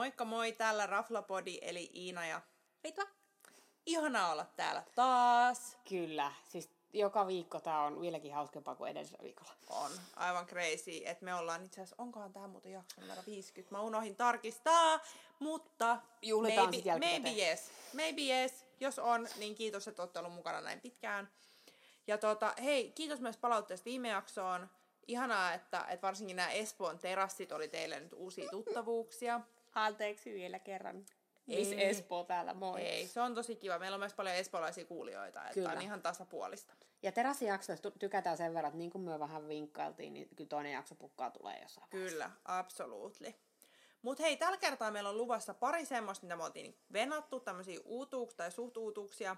[0.00, 2.40] Moikka moi, täällä Raflapodi eli Iina ja
[2.84, 3.02] Ritva?
[3.86, 5.78] ihanaa olla täällä taas.
[5.88, 9.52] Kyllä, siis joka viikko tää on vieläkin hauskempaa kuin edellisellä viikolla.
[9.70, 13.80] On aivan crazy, että me ollaan itse asiassa, onkohan tämä muuten jakso numero 50, mä
[13.80, 15.00] unohdin tarkistaa,
[15.38, 20.60] mutta Juhlitaan maybe, maybe yes, maybe yes, jos on, niin kiitos, että olette ollut mukana
[20.60, 21.30] näin pitkään.
[22.06, 24.70] Ja tota, hei, kiitos myös palautteesta viime jaksoon.
[25.08, 29.40] Ihanaa, että, että varsinkin nämä Espoon terassit oli teille nyt uusia tuttavuuksia.
[29.74, 31.06] Anteeksi vielä kerran.
[31.46, 31.84] Miss Ei.
[31.84, 32.80] Espoo täällä, moi.
[32.80, 33.78] Ei, se on tosi kiva.
[33.78, 35.72] Meillä on myös paljon espoolaisia kuulijoita, että Kyllä.
[35.72, 36.74] on ihan tasapuolista.
[37.02, 40.72] Ja terassijaksoista ty- tykätään sen verran, että niin kuin me vähän vinkkailtiin, niin kyllä toinen
[40.72, 41.90] jakso pukkaa tulee jossain.
[41.90, 43.34] Kyllä, absolutely.
[44.02, 48.36] Mutta hei, tällä kertaa meillä on luvassa pari semmoista, mitä me oltiin venattu, tämmöisiä uutuuksia
[48.36, 49.36] tai suhtuutuksia,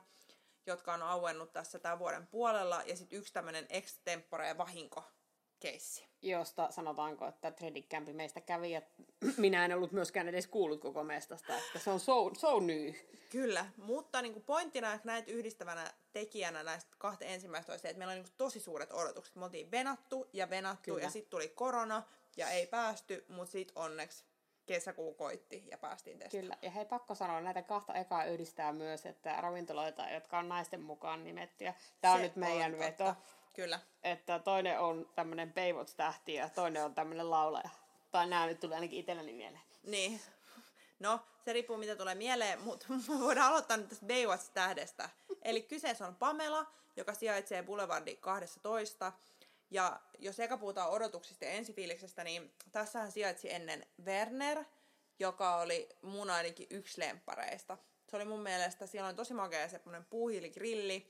[0.67, 5.05] jotka on auennut tässä tämän vuoden puolella, ja sitten yksi tämmöinen extempore vahinko
[5.61, 6.12] keissi.
[6.23, 8.83] Josta sanotaanko, että Tredicampi meistä kävi, ja
[9.37, 12.93] minä en ollut myöskään edes kuullut koko mestasta, että se on so, so new.
[13.31, 18.13] Kyllä, mutta niin kuin pointtina näitä yhdistävänä tekijänä näistä kahta ensimmäistä oli se, että meillä
[18.13, 19.37] oli niin kuin tosi suuret odotukset.
[19.37, 21.03] Me oltiin venattu ja venattu Kyllä.
[21.03, 22.03] ja sitten tuli korona
[22.37, 24.25] ja ei päästy, mutta sitten onneksi
[24.67, 26.43] kesäkuu koitti ja päästiin testaamaan.
[26.43, 30.83] Kyllä, ja hei pakko sanoa, näitä kahta ekaa yhdistää myös, että ravintoloita, jotka on naisten
[30.83, 33.23] mukaan nimetty, ja tämä on nyt meidän on veto, totta.
[33.53, 33.81] Kyllä.
[34.03, 37.69] että toinen on tämmöinen Baywatch-tähti ja toinen on tämmöinen laulaja.
[38.11, 39.63] Tai nämä nyt tulee ainakin itselleni mieleen.
[39.83, 40.21] Niin.
[41.01, 45.11] No, se riippuu mitä tulee mieleen, mutta me voidaan aloittaa nyt tästä Baywatch-tähdestä.
[45.43, 49.13] Eli kyseessä on Pamela, joka sijaitsee Boulevardi 12.
[49.71, 54.65] Ja jos eka puhutaan odotuksista ja ensifiiliksestä, niin tässähän sijaitsi ennen Werner,
[55.19, 57.79] joka oli mun ainakin yksi lemppareista.
[58.11, 61.07] Se oli mun mielestä, siellä oli tosi makea semmoinen puuhiiligrilli,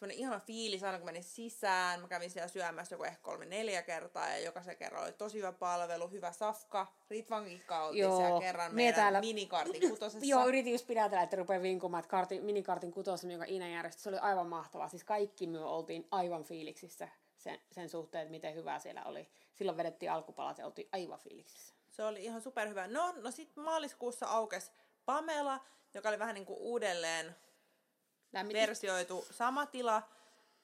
[0.00, 2.00] semmoinen ihana fiilis aina kun menin sisään.
[2.00, 5.52] Mä kävin siellä syömässä joku ehkä kolme neljä kertaa ja jokaisen kerran oli tosi hyvä
[5.52, 6.92] palvelu, hyvä safka.
[7.10, 10.26] Ritvankin oltiin Joo, siellä kerran meidän täällä- minikartin kutosessa.
[10.26, 14.08] Joo, yritin just pidätellä, että rupeaa vinkumaan, että kartin, minikartin kutossa, jonka Iina järjesti, se
[14.08, 14.88] oli aivan mahtavaa.
[14.88, 19.28] Siis kaikki me oltiin aivan fiiliksissä sen, sen suhteen, että miten hyvää siellä oli.
[19.54, 21.74] Silloin vedettiin alkupalat ja oltiin aivan fiiliksissä.
[21.90, 22.86] Se oli ihan superhyvä.
[22.86, 24.70] No, no sitten maaliskuussa aukesi
[25.04, 25.60] Pamela,
[25.94, 27.36] joka oli vähän niin kuin uudelleen
[28.32, 28.60] Lämmitin.
[28.60, 30.02] versioitu sama tila.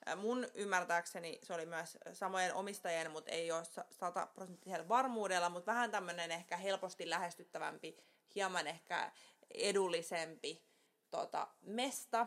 [0.08, 5.72] Äh, Mun ymmärtääkseni se oli myös samojen omistajien, mutta ei ole sa- sataprosenttisella varmuudella, mutta
[5.72, 7.96] vähän tämmöinen ehkä helposti lähestyttävämpi,
[8.34, 9.12] hieman ehkä
[9.54, 10.62] edullisempi
[11.10, 12.26] tota, mesta.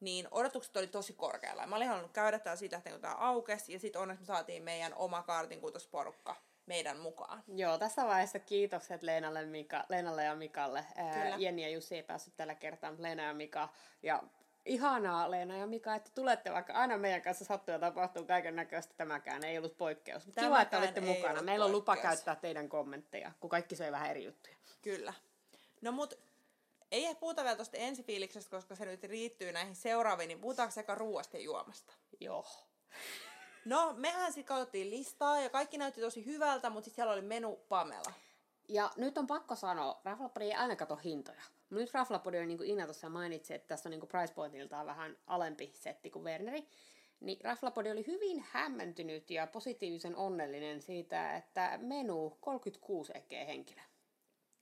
[0.00, 1.66] Niin odotukset oli tosi korkealla.
[1.66, 4.62] Mä olin halunnut käydä täällä siitä, että kun tämä aukesi, ja sitten onneksi me saatiin
[4.62, 7.42] meidän oma kaartinkuutosporukka meidän mukaan.
[7.48, 10.86] Joo, tässä vaiheessa kiitokset Leenalle, Mika, Leenalle ja Mikalle.
[10.96, 11.36] Ää.
[11.38, 13.68] Jenni ja Jussi ei päässyt tällä kertaa, mutta Leena ja Mika.
[14.02, 14.22] Ja
[14.64, 18.94] ihanaa Leena ja Mika, että tulette, vaikka aina meidän kanssa sattuu ja tapahtuu kaiken näköistä.
[18.96, 20.26] Tämäkään ei ollut poikkeus.
[20.26, 21.42] Mutta kiva, että Tämäkään olitte mukana.
[21.42, 24.56] Meillä on lupa käyttää teidän kommentteja, kun kaikki söi vähän eri juttuja.
[24.82, 25.14] Kyllä.
[25.80, 26.14] No mut
[26.90, 30.94] ei ehkä puhuta vielä tuosta ensifiiliksestä, koska se nyt riittyy näihin seuraaviin, niin puhutaanko sekä
[30.94, 31.92] ruoasta ja juomasta?
[32.20, 32.46] Joo.
[33.64, 37.56] No, mehän sitten katsottiin listaa ja kaikki näytti tosi hyvältä, mutta sitten siellä oli menu
[37.68, 38.12] Pamela.
[38.68, 41.42] Ja nyt on pakko sanoa, Raflapodi ei aina kato hintoja.
[41.70, 44.86] Nyt Raflapodi on, niin kuin Ina tuossa mainitsi, että tässä on niin kuin price pointiltaan
[44.86, 46.68] vähän alempi setti kuin Werneri.
[47.20, 53.80] Niin Raflapodi oli hyvin hämmentynyt ja positiivisen onnellinen siitä, että menu 36 ekkeä henkilö.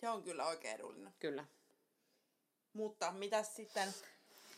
[0.00, 1.15] Se on kyllä oikein edullinen.
[1.19, 1.44] Kyllä.
[2.72, 3.89] Mutta mitä sitten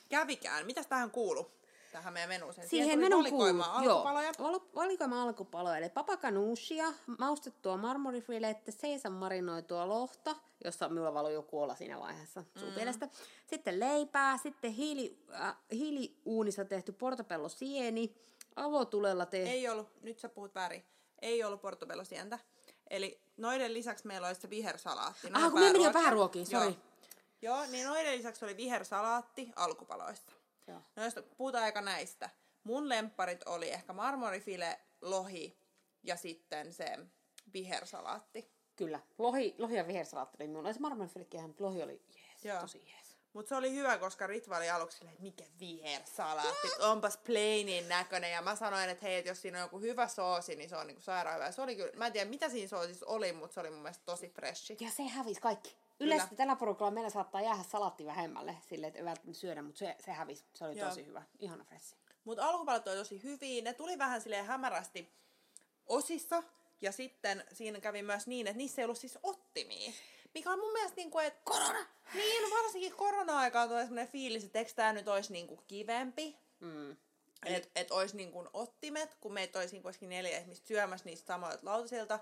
[0.09, 0.67] kävikään?
[0.67, 1.62] Mitäs tähän kuuluu?
[1.93, 2.69] Tähän meidän menuuseen.
[2.69, 4.33] Siihen menun valikoimaa kuuluu- alkupaloja.
[4.39, 11.43] Joo, val- valikoima alkupaloja, eli papakanuusia, maustettua marmorifilettä, seisan marinoitua lohta, jossa minulla valui jo
[11.43, 13.09] kuolla siinä vaiheessa suupielestä.
[13.47, 18.15] Sitten leipää, sitten hiili, äh, hiiliuunissa tehty portobello sieni,
[18.57, 19.51] avotulella tehty...
[19.51, 20.85] Ei ollut, nyt sä puhut väärin,
[21.23, 22.39] ei ollut portobellosientä.
[22.91, 25.29] Eli noiden lisäksi meillä oli se vihersalaatti.
[25.33, 26.63] Ah, kun me meni jo pääruokiin, Joo.
[26.63, 26.77] sori.
[27.43, 30.33] Joo, niin noiden lisäksi oli vihersalaatti alkupaloista.
[30.67, 30.81] Joo.
[30.97, 32.31] No jos puhutaan aika näistä.
[32.65, 35.59] Mun lempparit oli ehkä marmorifile, lohi
[36.03, 36.99] ja sitten se
[37.53, 38.53] vihersalaatti.
[38.77, 40.73] Kyllä, lohi, lohi ja vihersalaatti oli minulla.
[40.73, 42.61] Se marmorifiletkin, mutta lohi oli jees, Joo.
[42.61, 43.02] tosi jees.
[43.33, 48.33] Mutta se oli hyvä, koska Ritva oli aluksi silleen, että mikä vihersalaatti, onpas plainin näköinen.
[48.33, 50.87] Ja mä sanoin, että hei, että jos siinä on joku hyvä soosi, niin se on
[50.87, 51.47] niinku sairaan hyvä.
[51.47, 53.83] Ja Se oli kyllä, mä en tiedä mitä siinä soosissa oli, mutta se oli mun
[53.83, 54.77] mielestä tosi freshi.
[54.81, 55.77] Ja se hävisi kaikki.
[56.01, 59.97] Yleisesti tällä porukalla meillä saattaa jäädä salatti vähemmälle, sille että ei välttämättä syödä, mutta se,
[60.05, 60.45] se hävisi.
[60.55, 60.89] Se oli Joo.
[60.89, 61.23] tosi hyvä.
[61.39, 61.97] Ihana fressi.
[62.25, 63.63] Mutta alkupalat oli tosi hyviä.
[63.63, 65.13] Ne tuli vähän silleen hämärästi
[65.87, 66.43] osissa.
[66.81, 69.93] Ja sitten siinä kävi myös niin, että niissä ei ollut siis ottimia.
[70.35, 71.41] Mikä on mun mielestä niin kuin, että...
[71.45, 71.87] Korona!
[72.15, 76.37] Niin, varsinkin korona-aikaan tulee sellainen fiilis, että eikö tämä nyt olisi niin kuin kivempi.
[76.61, 76.97] Mm.
[77.47, 81.27] Että et olisi niin kuin ottimet, kun meitä olisi niin kuitenkin neljä ihmistä syömässä niistä
[81.27, 82.19] samoilta lautasilta.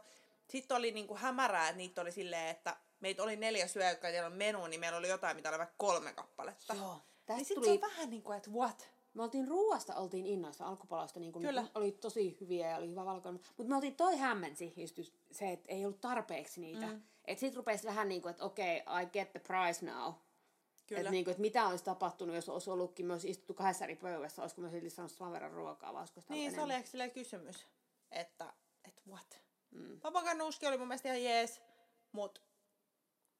[0.49, 4.31] Sitten oli niinku hämärää, että niitä oli silleen, että meitä oli neljä syöjää, jotka ei
[4.31, 6.75] menu, niin meillä oli jotain, mitä oli vaikka kolme kappaletta.
[6.75, 6.95] Joo.
[6.95, 8.91] Niin Tästä sitten tuli, se on vähän niin kuin, että what?
[9.15, 11.65] me oltiin ruuasta oltiin innoissa alkupalasta, niin kuin Kyllä.
[11.75, 13.41] oli tosi hyviä ja oli hyvä valkoinen.
[13.57, 14.99] Mutta me oltiin toi hämmensi just
[15.31, 16.87] se, että ei ollut tarpeeksi niitä.
[16.87, 17.03] Mm.
[17.25, 20.13] Että sit rupesi vähän niin kuin, että okei, okay, I get the price now.
[20.87, 21.01] Kyllä.
[21.01, 24.43] Että niin kuin, että mitä olisi tapahtunut, jos olisi ollutkin myös istuttu kahdessa eri pöydässä,
[24.43, 27.11] olisiko me silti saanut saman verran ruokaa, vai olisiko sitä Niin, se oli ehkä silleen
[27.11, 27.67] kysymys,
[28.11, 28.53] että,
[28.85, 29.41] että what?
[29.71, 30.01] Mm.
[30.01, 31.63] Papakanuuski oli mun mielestä ihan jees,
[32.13, 32.43] mut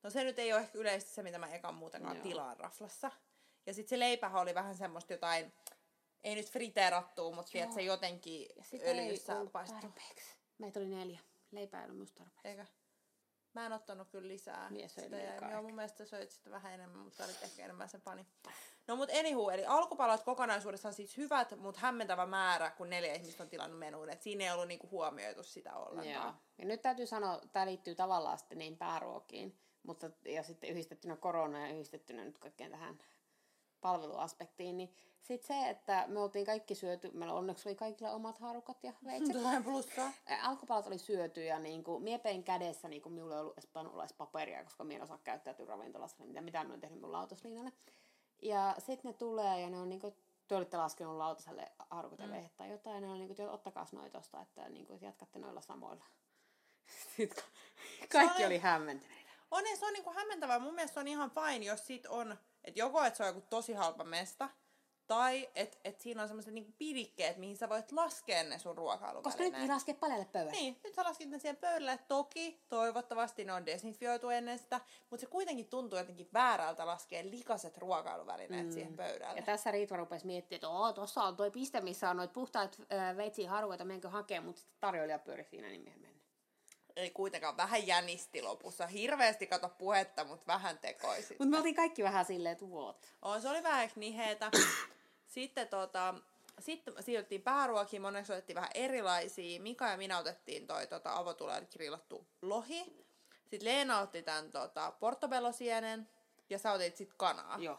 [0.03, 2.23] no se nyt ei ole ehkä yleisesti se, mitä mä ekan muutenkaan Joo.
[2.23, 3.11] tilaan raflassa.
[3.67, 5.53] Ja sitten se leipähän oli vähän semmoista jotain,
[6.25, 8.47] ei nyt friteerattua, mutta tiedät se jotenkin
[8.87, 10.39] öljyssä tarpeeksi.
[10.59, 11.21] Meitä oli neljä.
[11.51, 12.49] Leipää ei ollut tarpeeksi.
[12.49, 12.67] Eikä?
[13.55, 14.71] Mä en ottanut kyllä lisää.
[14.71, 18.01] Mies sitä, ja, joo, mun mielestä söit sitä vähän enemmän, mutta olit ehkä enemmän sen
[18.01, 18.27] pani.
[18.87, 23.49] No mut anywho, eli alkupalat kokonaisuudessaan siis hyvät, mutta hämmentävä määrä, kun neljä ihmistä on
[23.49, 24.11] tilannut menuun.
[24.11, 26.27] Et siinä ei ollut niinku huomioitu sitä ollenkaan.
[26.27, 26.35] Joo.
[26.59, 31.67] Ja nyt täytyy sanoa, tämä liittyy tavallaan sitten niin pääruokiin, mutta ja sitten yhdistettynä korona
[31.67, 32.99] ja yhdistettynä nyt kaikkeen tähän
[33.81, 38.85] palveluaspektiin, niin sitten se, että me oltiin kaikki syöty, meillä onneksi oli kaikilla omat haarukat
[38.85, 39.37] ja veitset.
[39.37, 40.13] Tulee plussaa.
[40.43, 44.13] Alkupalat oli syöty ja niin kuin, mie pein kädessä, niin kuin minulla ei ollut edes
[44.13, 47.73] paperia, koska minä en osaa käyttäytyä ravintolassa, niin mitä, mitä minä olen tehnyt mun lautasliinalle.
[48.43, 50.15] Ja sitten ne tulee ja ne on niin kuin,
[50.49, 52.51] te olitte laskenut lautaselle haarukat ja mm.
[52.57, 55.61] tai jotain, ja ne on niin kuin, ottakaa noin tosta, että, niin kuin, jatkatte noilla
[55.61, 56.05] samoilla.
[57.17, 57.45] Sitten
[58.13, 59.31] kaikki oli- hämmentyneitä.
[59.51, 60.59] On, se on niinku hämmentävää.
[60.59, 63.41] Mun mielestä se on ihan fine, jos sit on, että joko että se on joku
[63.51, 64.49] tosi halpa mesta,
[65.11, 68.69] tai että et siinä on semmoiset niinku pidikkeet, mihin sä voit laskea ne sun Koska
[68.69, 69.63] nyt ruokailuvälineet.
[69.63, 70.53] ei laske paljalle pöydälle.
[70.53, 71.99] Niin, nyt sä laskit ne siihen pöydälle.
[72.09, 74.81] Toki, toivottavasti ne on desinfioitu ennen sitä,
[75.11, 78.73] mutta se kuitenkin tuntuu jotenkin väärältä laskea likaset ruokailuvälineet mm.
[78.73, 79.37] siihen pöydälle.
[79.37, 82.81] Ja tässä Riitva rupesi miettimään, että Oo, tuossa on toi piste, missä on noit puhtaat
[82.93, 86.10] äh, veitsiä harukoita, menkö hakemaan, mutta tarjoilija pyöri siinä, niin mennä.
[87.01, 88.87] Ei kuitenkaan vähän jänisti lopussa.
[88.87, 91.37] Hirveästi kato puhetta, mutta vähän tekoisi.
[91.39, 93.15] Mutta me oltiin kaikki vähän silleen, että what?
[93.23, 94.51] On, se oli vähän ehkä niheetä.
[95.27, 96.15] Sitten tota,
[96.59, 99.61] sitten siirryttiin pääruokiin, moneksi otettiin vähän erilaisia.
[99.61, 103.07] Mika ja minä otettiin toi tota, avotuleen grillattu lohi.
[103.51, 106.09] Sitten Leena otti tämän tota, portobellosienen
[106.51, 107.59] ja sä otit sitten kanaa.
[107.59, 107.79] Joo.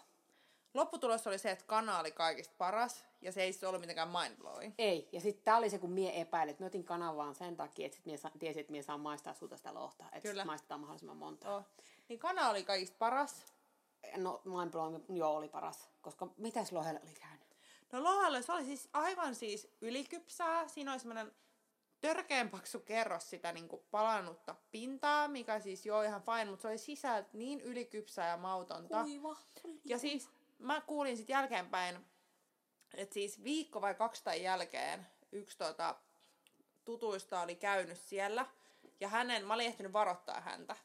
[0.73, 4.73] Lopputulos oli se, että kana oli kaikista paras ja se ei siis ollut mitenkään mindblowing.
[4.77, 7.57] Ei, ja sitten tää oli se, kun mie epäilin, että mä otin kanan vaan sen
[7.57, 10.05] takia, että sit mie sa- tiesin, että mie saan maistaa sulta sitä lohta.
[10.05, 10.41] Että Kyllä.
[10.41, 11.55] sit maistetaan mahdollisimman monta.
[11.55, 11.63] Oh.
[12.09, 13.45] Niin kana oli kaikista paras.
[14.17, 15.89] No, mind blowing, joo, oli paras.
[16.01, 17.41] Koska mitäs lohelle oli käynyt?
[17.91, 20.67] No lohalle se oli siis aivan siis ylikypsää.
[20.67, 21.31] Siinä oli semmoinen
[22.01, 26.67] törkeän paksu kerros sitä niin kuin palannutta pintaa, mikä siis joo ihan fine, mutta se
[26.67, 29.03] oli sisältä niin ylikypsää ja mautonta.
[29.03, 29.37] Kuiva.
[29.85, 30.29] Ja siis
[30.61, 32.05] mä kuulin sitten jälkeenpäin,
[32.93, 35.95] että siis viikko vai kaksi tai jälkeen yksi tota,
[36.85, 38.45] tutuista oli käynyt siellä.
[38.99, 40.75] Ja hänen, mä olin ehtinyt varoittaa häntä,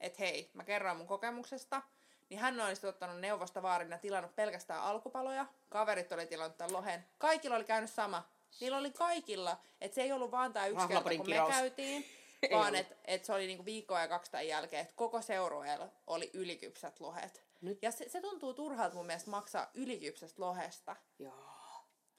[0.00, 1.82] että hei, mä kerroin mun kokemuksesta.
[2.28, 5.46] Niin hän olisi ottanut neuvosta vaarin ja tilannut pelkästään alkupaloja.
[5.68, 7.04] Kaverit oli tilannut tämän lohen.
[7.18, 8.28] Kaikilla oli käynyt sama.
[8.60, 9.56] Niillä oli kaikilla.
[9.80, 12.04] Että se ei ollut vaan tämä yksi kerta, kun me käytiin.
[12.42, 15.88] Ei vaan että et se oli niinku viikkoa ja kaksi tämän jälkeen, että koko seurueella
[16.06, 17.42] oli ylikypsät lohet.
[17.62, 20.96] Nyt- Ja se, se tuntuu turhalta mun mielestä maksaa ylikypsästä lohesta.
[21.18, 21.34] Joo.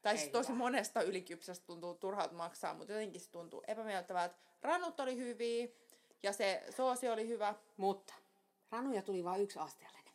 [0.01, 0.57] Tai siis tosi hyvä.
[0.57, 4.35] monesta ylikypsästä tuntuu turhalta maksaa, mutta jotenkin se tuntuu epämiellyttävältä.
[4.61, 5.67] Rannut oli hyviä
[6.23, 7.55] ja se soosi oli hyvä.
[7.77, 8.13] Mutta
[8.71, 10.13] ranuja tuli vain yksi asteellinen.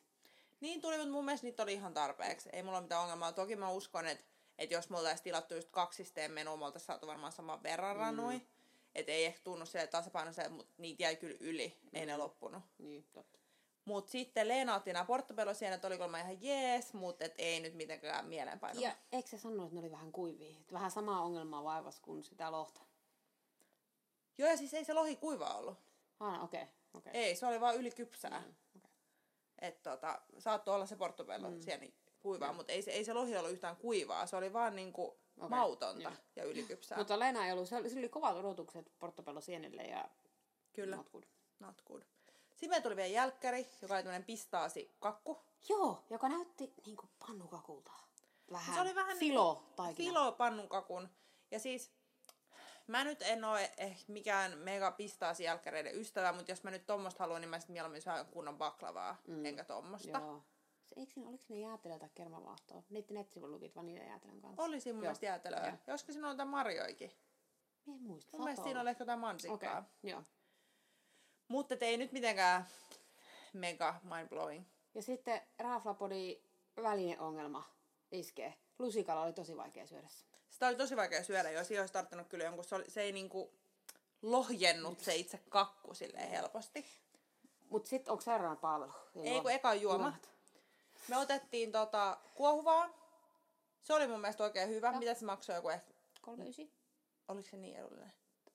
[0.60, 2.48] Niin tuli, mutta mun mielestä niitä oli ihan tarpeeksi.
[2.52, 3.32] Ei mulla ole mitään ongelmaa.
[3.32, 4.24] Toki mä uskon, että,
[4.58, 8.42] että jos me oltaisiin tilattu just kaksisteen menua, me oltaisiin saatu varmaan saman verran ranui.
[8.94, 11.76] Että ei ehkä tunnu sille tasapainoiselle, mutta niitä jäi kyllä yli.
[11.92, 12.62] Ei ne loppunut.
[12.78, 13.37] Niin, totta.
[13.88, 18.26] Mutta sitten Leena otti nämä portobellosienet, oli kolme ihan jees, mutta et ei nyt mitenkään
[18.26, 18.86] mieleenpainuva.
[18.86, 20.56] Ja eikö se sanonut, että ne oli vähän kuivia?
[20.60, 22.80] Että vähän samaa ongelmaa vaivas kuin sitä lohta.
[24.38, 25.76] Joo, ja siis ei se lohi kuiva ollut.
[26.20, 26.62] Ah, okei.
[26.62, 27.12] Okay, okay.
[27.14, 28.40] Ei, se oli vaan ylikypsää.
[28.40, 28.90] Mm, okei.
[29.58, 31.60] Että tota, saattoi olla se portobello mm.
[31.60, 34.26] sieni kuivaa, mutta ei se, ei se lohi ollut yhtään kuivaa.
[34.26, 36.12] Se oli vaan niinku Okei, mautonta joo.
[36.36, 36.98] ja ylikypsää.
[36.98, 40.08] Mutta Leena ei ollut, se oli, sillä oli kovat odotukset portobello sienille ja
[40.72, 41.24] Kyllä, not good.
[41.60, 42.02] not good.
[42.58, 45.38] Sitten meillä tuli vielä jälkkäri, joka oli tämmöinen pistaasi kakku.
[45.68, 47.92] Joo, joka näytti niinku pannukakulta.
[48.50, 48.74] Vähän.
[48.74, 50.08] Se oli vähän filo niinku taikina.
[50.08, 51.08] filo pannukakun.
[51.50, 51.92] Ja siis
[52.86, 57.24] mä nyt en ole ehkä mikään mega pistaasi jälkkäreiden ystävä, mutta jos mä nyt tommosta
[57.24, 59.44] haluan, niin mä sitten mieluummin saan kunnon baklavaa, mm.
[59.44, 60.18] enkä tommosta.
[60.18, 60.42] Joo.
[60.84, 62.82] Se, eikö siinä, oliko ne jäätelö tai kermavaahtoa?
[62.90, 64.62] Niiden nettisivuilla lukit vaan niiden jäätelön kanssa.
[64.62, 65.78] Oli siinä mun mielestä jäätelöä.
[65.88, 67.12] Olisiko siinä ollut jotain marjoikin?
[67.86, 68.36] Mä en muista.
[68.36, 69.78] Mun mielestä siinä oli ehkä jotain mansikkaa.
[69.78, 69.82] Okay.
[70.02, 70.22] joo.
[71.48, 72.66] Mutta ei nyt mitenkään
[73.52, 74.64] mega mindblowing.
[74.94, 76.40] Ja sitten Raaflapodi
[76.82, 77.64] välineongelma
[78.12, 78.54] iskee.
[78.78, 80.24] Lusikalla oli tosi vaikea syödä se.
[80.48, 82.64] Sitä oli tosi vaikea syödä, jos olisi tarttunut kyllä jonkun.
[82.64, 83.52] Se, oli, se ei niinku...
[84.22, 86.86] lohjennut se itse kakku silleen helposti.
[87.70, 88.92] Mut sit onko seuraava palvelu?
[89.24, 90.30] Ei kun eka on juomat.
[91.08, 92.88] Me otettiin tota kuohuvaa.
[93.82, 94.92] Se oli mun mielestä oikein hyvä.
[94.92, 95.92] Mitä se maksoi joku ehkä?
[96.20, 96.78] 39.
[97.28, 98.12] Oliko se niin edullinen?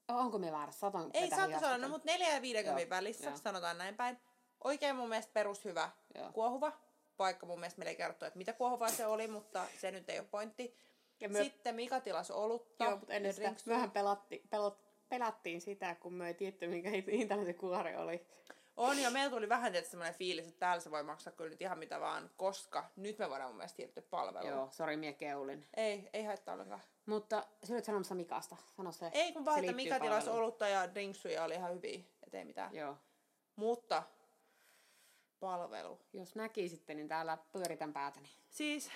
[0.08, 0.80] Onko me väärässä?
[0.80, 1.78] Satan Ei olla, hiasta.
[1.78, 3.38] no, mutta 4 ja 50 Joo, välissä, joo.
[3.38, 4.18] sanotaan näin päin.
[4.64, 6.32] Oikein mun mielestä perushyvä Joo.
[6.32, 6.72] kuohuva.
[7.20, 10.20] Vaikka mun mielestä meillä ei kerrottu, että mitä kuohuvaa se oli, mutta se nyt ei
[10.20, 10.78] ole pointti.
[11.20, 12.84] Ja me- Sitten Mika tilasi olutta.
[12.84, 13.76] Joo, mutta ennen sitä drinksuja.
[13.76, 14.80] vähän pelatti, pelot,
[15.10, 18.26] pelattiin sitä, kun me ei tiedetty, minkä hintainen se kuori oli.
[18.78, 21.62] On ja meillä tuli vähän tietysti semmoinen fiilis, että täällä se voi maksaa kyllä nyt
[21.62, 24.54] ihan mitä vaan, koska nyt me voidaan mun mielestä siirtyä palveluun.
[24.54, 25.68] Joo, sori, mie keulin.
[25.78, 26.82] Ei, ei haittaa ollenkaan.
[27.06, 28.58] Mutta sä olet sanomassa Mikasta.
[28.78, 29.12] Sano se.
[29.14, 32.76] Ei kun vaan, että Mika tilasi olutta ja drinksuja oli ihan hyviä, et ei mitään.
[32.76, 32.98] Joo.
[33.56, 34.04] Mutta
[35.40, 36.00] palvelu.
[36.14, 38.30] Jos näkisitte, niin täällä pyöritän päätäni.
[38.50, 38.90] Siis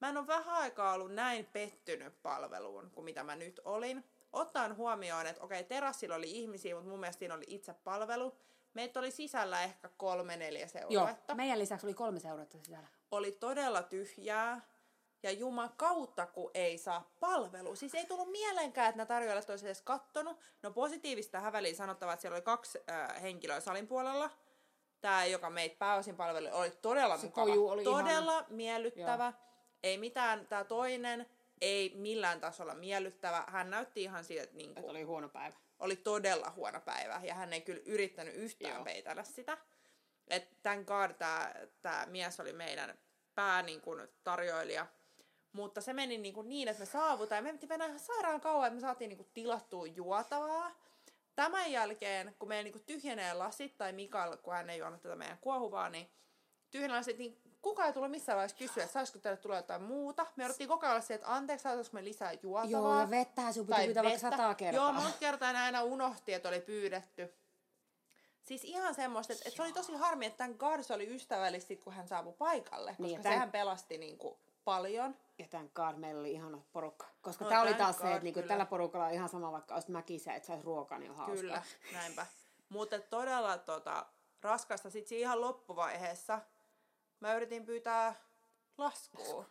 [0.00, 4.04] mä en ole vähän aikaa ollut näin pettynyt palveluun kuin mitä mä nyt olin.
[4.32, 8.36] Ottaen huomioon, että okei, terassilla oli ihmisiä, mutta mun mielestä siinä oli itse palvelu.
[8.76, 11.34] Meitä oli sisällä ehkä kolme, neljä Joo, seuruetta.
[11.34, 12.88] meidän lisäksi oli kolme seuretta sisällä.
[13.10, 14.60] Oli todella tyhjää.
[15.22, 17.76] Ja Juman kautta, kun ei saa palvelu.
[17.76, 20.40] Siis ei tullut mieleenkään, että nämä tarjoilijat olisi edes kattonut.
[20.62, 24.30] No positiivista tähän väliin sanottava, että siellä oli kaksi äh, henkilöä salin puolella.
[25.00, 27.52] Tämä, joka meitä pääosin palveli, oli todella Se mukava.
[27.52, 29.32] oli todella miellyttävä.
[29.82, 31.26] Ei mitään, tämä toinen
[31.60, 33.44] ei millään tasolla miellyttävä.
[33.46, 35.56] Hän näytti ihan siltä, että niinku, Että oli huono päivä.
[35.78, 38.84] Oli todella huono päivä ja hän ei kyllä yrittänyt yhtään Joo.
[38.84, 39.58] peitellä sitä.
[40.28, 41.10] Et tän God
[41.82, 42.98] tämä mies oli meidän
[43.34, 44.86] pää niin kuin, tarjoilija.
[45.52, 47.38] Mutta se meni niin, kuin niin että me saavutaan.
[47.38, 50.70] Ja me mentiin mennä ihan sairaan kauan, että me saatiin niin kuin, tilattua juotavaa.
[51.36, 55.16] Tämän jälkeen, kun meidän niin kuin, tyhjenee lasit, tai Mikael, kun hän ei juonut tätä
[55.16, 56.10] meidän kuohuvaa, niin
[56.70, 60.26] tyhjenee lasit, niin kukaan ei tullut missään vaiheessa kysyä, että saisiko teille tulla jotain muuta.
[60.36, 62.70] Me odottiin koko ajan se, että anteeksi, saataisiko me lisää juotavaa.
[62.70, 64.84] Joo, ja vettä sun piti pyytää vaikka sataa kertaa.
[64.84, 67.34] Joo, monta kertaa aina unohti, että oli pyydetty.
[68.42, 71.92] Siis ihan semmoista, että, että se oli tosi harmi, että tämän Gars oli ystävällistä, kun
[71.92, 75.16] hän saapui paikalle, koska Niin, niin, ja tän- sehän pelasti niin kuin, paljon.
[75.38, 77.06] Ja tämän God meillä oli ihana porukka.
[77.20, 79.90] Koska No, tää oli taas se, että niinku, tällä porukalla on ihan sama, vaikka olisit
[79.90, 81.40] mäkisä, että sais ruokaa, niin on hauskaa.
[81.40, 82.26] Kyllä, näinpä.
[82.68, 84.06] Mutta todella tota,
[84.42, 84.90] raskasta.
[84.90, 86.40] Sitten ihan loppuvaiheessa
[87.20, 88.14] mä yritin pyytää
[88.78, 89.44] laskua.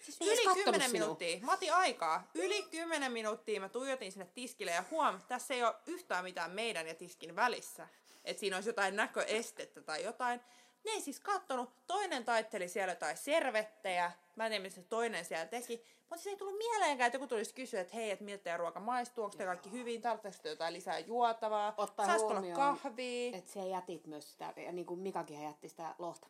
[0.00, 1.04] Siis yli kattonut 10 sinua.
[1.04, 1.40] minuuttia.
[1.40, 2.30] Mä otin aikaa.
[2.34, 6.86] Yli 10 minuuttia mä tuijotin sinne tiskille ja huom, tässä ei ole yhtään mitään meidän
[6.86, 7.88] ja tiskin välissä.
[8.24, 10.40] Että siinä olisi jotain näköestettä tai jotain.
[10.84, 11.86] Ne ei siis kattonut.
[11.86, 14.12] Toinen taitteli siellä jotain servettejä.
[14.36, 15.84] Mä en tiedä, mitä toinen siellä teki.
[16.00, 18.80] Mutta siis ei tullut mieleenkään, että joku tulisi kysyä, että hei, että miltä teidän ruoka
[18.80, 23.36] maistuu, onko te kaikki hyvin, tarvitseeko te jotain lisää juotavaa, Ottaa saisiko olla kahvia.
[23.36, 26.28] Että se jätit myös sitä, ja niin kuin Mikakin jätti sitä lohta.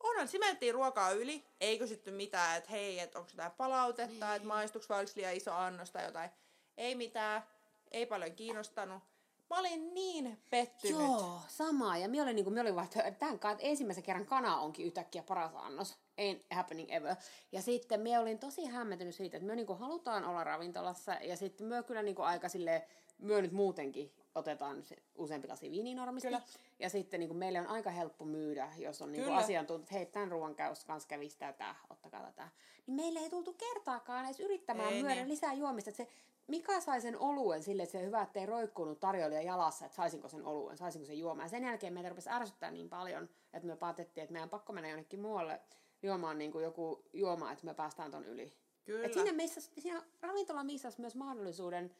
[0.00, 4.36] Onhan, simeltiin ruokaa yli, ei kysytty mitään, että hei, että onko jotain palautetta, niin.
[4.36, 6.30] että maistuuko vai oliko liian iso annos tai jotain.
[6.76, 7.42] Ei mitään,
[7.90, 9.02] ei paljon kiinnostanut.
[9.50, 11.00] Mä olin niin pettynyt.
[11.00, 11.98] Joo, sama.
[11.98, 14.60] Ja minä olin, niin kuin, minä olin vaan, että tämän kanssa, että ensimmäisen kerran kana
[14.60, 15.98] onkin yhtäkkiä paras annos.
[16.20, 17.16] Ain't happening ever.
[17.52, 21.12] Ja sitten minä olin tosi hämmentynyt siitä, että me niin halutaan olla ravintolassa.
[21.12, 22.82] Ja sitten me kyllä niin kuin, aika silleen,
[23.18, 26.28] myö nyt muutenkin otetaan se useampi lasi viiniä normisti.
[26.28, 26.42] Kyllä.
[26.78, 29.94] Ja sitten niin kuin, meille on aika helppo myydä, jos on niin kuin, asiantuntijat, että
[29.94, 32.48] hei, tämän ruoan käys kanssa kävisi tätä, ottakaa tätä.
[32.86, 35.28] Niin meille ei tultu kertaakaan edes yrittämään Ei myydä niin.
[35.28, 35.90] lisää juomista.
[35.90, 36.10] Että se,
[36.50, 40.44] Mika sai sen oluen sille, että se hyvä, ettei roikkunut tarjoilija jalassa, että saisinko sen
[40.44, 41.44] oluen, saisinko sen juomaan.
[41.44, 44.72] Ja sen jälkeen meitä rupesi ärsyttää niin paljon, että me päätettiin, että meidän on pakko
[44.72, 45.60] mennä jonnekin muualle
[46.02, 48.52] juomaan niin kuin joku juoma, että me päästään ton yli.
[48.84, 49.06] Kyllä.
[49.06, 51.94] Et siinä, missä, siinä ravintola missasi myös mahdollisuuden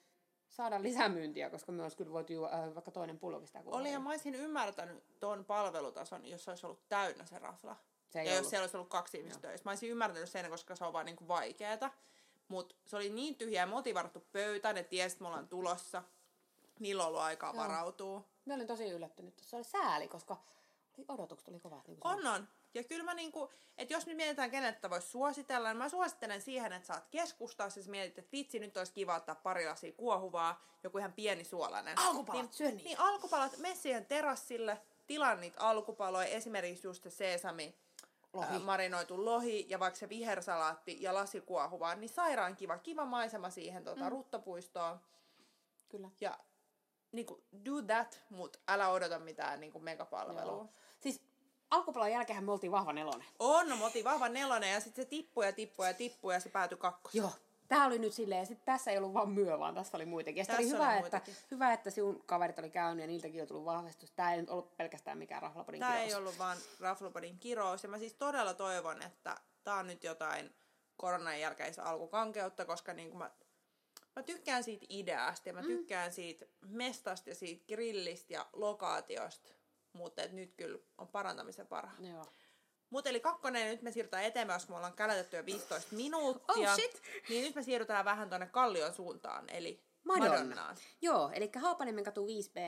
[0.48, 4.00] saada lisämyyntiä, koska me olisi kyllä voitu juo, äh, vaikka toinen pullo pistää Oli ja
[4.00, 7.76] mä olisin ymmärtänyt ton palvelutason, jos olisi ollut täynnä se rafla.
[8.08, 8.50] Se ja jos ollut.
[8.50, 9.64] siellä olisi ollut kaksi ihmistä töissä.
[9.64, 11.90] Mä olisin ymmärtänyt sen, koska se on vaan niinku vaikeeta.
[12.50, 15.48] Mutta se oli niin tyhjä ja me oltiin varattu pöytä, ne tiesi, että me ollaan
[15.48, 16.02] tulossa.
[16.80, 17.62] Niillä on ollut aikaa Joo.
[17.62, 18.24] varautua.
[18.44, 19.38] Mä olin tosi yllättynyt.
[19.38, 20.36] Se oli sääli, koska
[20.98, 21.88] oli odotukset oli kovat.
[21.88, 22.48] Niin On, on.
[22.74, 26.72] Ja kyllä mä niinku, että jos nyt mietitään kenettä voisi suositella, niin mä suosittelen siihen,
[26.72, 30.98] että saat keskustaa, siis mietit, että vitsi, nyt olisi kiva ottaa pari lasia kuohuvaa, joku
[30.98, 31.98] ihan pieni suolainen.
[31.98, 32.84] Alkupalat, niin, syö niitä.
[32.84, 37.74] Niin alkupalat, mene siihen terassille, tilaa niitä alkupaloja, esimerkiksi just se sesami,
[38.32, 38.52] Lohi.
[38.52, 43.50] ää, marinoitu lohi ja vaikka se vihersalaatti ja lasi kuohuvaa, niin sairaan kiva, kiva maisema
[43.50, 44.08] siihen tota, mm.
[44.08, 45.00] ruttopuistoon.
[45.88, 46.10] Kyllä.
[46.20, 46.38] Ja
[47.12, 50.52] niinku, do that, mutta älä odota mitään niinku, megapalvelua.
[50.52, 50.68] Joo.
[51.00, 51.22] Siis
[51.70, 53.26] alkupalan jälkeen me oltiin vahva nelonen.
[53.38, 56.40] On, no, me oltiin vahva nelonen ja sitten se tippui ja tippui ja tippui ja
[56.40, 57.22] se päätyi kakkoseen.
[57.22, 57.32] Joo.
[57.70, 60.36] Tää oli nyt silleen, ja sit tässä ei ollut vaan myö, vaan tässä oli muitakin.
[60.40, 61.34] Ja sit oli Tässä hyvä, oli että, muitakin.
[61.50, 64.10] hyvä, että sinun kaverit oli käynyt ja niiltäkin on tullut vahvistus.
[64.10, 66.08] Tää ei nyt ollut pelkästään mikään raflapodin Tämä kirous.
[66.08, 67.82] ei ollut vaan Raflopodin kirous.
[67.82, 70.54] Ja mä siis todella toivon, että tämä on nyt jotain
[70.96, 73.30] koronan jälkeistä alkukankeutta, koska niin kuin mä
[74.16, 79.48] mä tykkään siitä ideasta ja mä tykkään siitä mestasta ja siitä grillistä ja lokaatiosta.
[79.92, 81.96] Mutta nyt kyllä on parantamisen parha.
[82.00, 82.24] Joo.
[82.90, 86.70] Mutta eli kakkonen, nyt me siirrytään eteenpäin, koska me ollaan kälätetty jo 15 minuuttia.
[86.70, 87.02] Oh, shit.
[87.28, 90.30] Niin nyt me siirrytään vähän tuonne Kallion suuntaan, eli Madonna.
[90.30, 90.76] Madonnaan.
[91.00, 92.58] Joo, eli Haapaniemen katu 5B.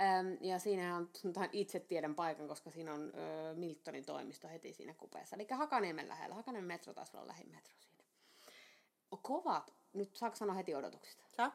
[0.00, 4.72] äm, ja siinä on, tämän itse tiedän paikan, koska siinä on ö, Miltonin toimisto heti
[4.72, 5.36] siinä kupeessa.
[5.36, 6.34] Eli Hakaniemen lähellä.
[6.34, 8.04] Hakaniemen metro taisi olla lähimetro siinä.
[9.22, 11.24] Kovat, nyt saako sanoa heti odotuksista?
[11.36, 11.50] Sä?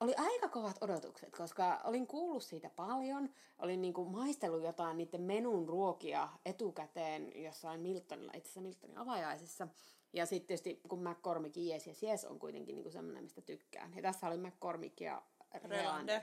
[0.00, 3.30] Oli aika kovat odotukset, koska olin kuullut siitä paljon.
[3.58, 9.68] Olin niinku maistellut jotain niiden menun ruokia etukäteen jossain Miltonilla, itse asiassa Miltonin avajaisissa.
[10.12, 13.96] Ja sitten tietysti kun McCormick Yes Yes Yes on kuitenkin niinku semmoinen, mistä tykkään.
[13.96, 15.22] Ja tässä oli McCormick ja
[15.54, 16.22] Relander Relander.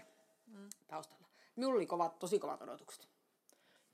[0.87, 1.27] taustalla.
[1.55, 3.16] Minulla oli kovat, tosi kovat odotukset.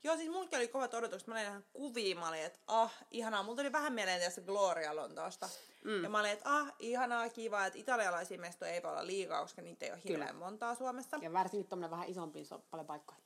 [0.04, 1.28] Joo, siis mulki oli kovat odotukset.
[1.28, 3.42] Mä olin ihan kuvia, mä olin, että ah, ihanaa.
[3.42, 5.48] Mulla tuli vähän mieleen tästä Gloria Lontoosta.
[5.84, 6.02] Mm.
[6.02, 9.62] Ja mä olin, että ah, ihanaa, kiva, että italialaisia mestoja ei voi olla liikaa, koska
[9.62, 10.44] niitä ei ole hirveän Kyllä.
[10.44, 11.18] montaa Suomessa.
[11.22, 13.18] Ja varsinkin tuommoinen vähän isompi, se on paljon paikkoja.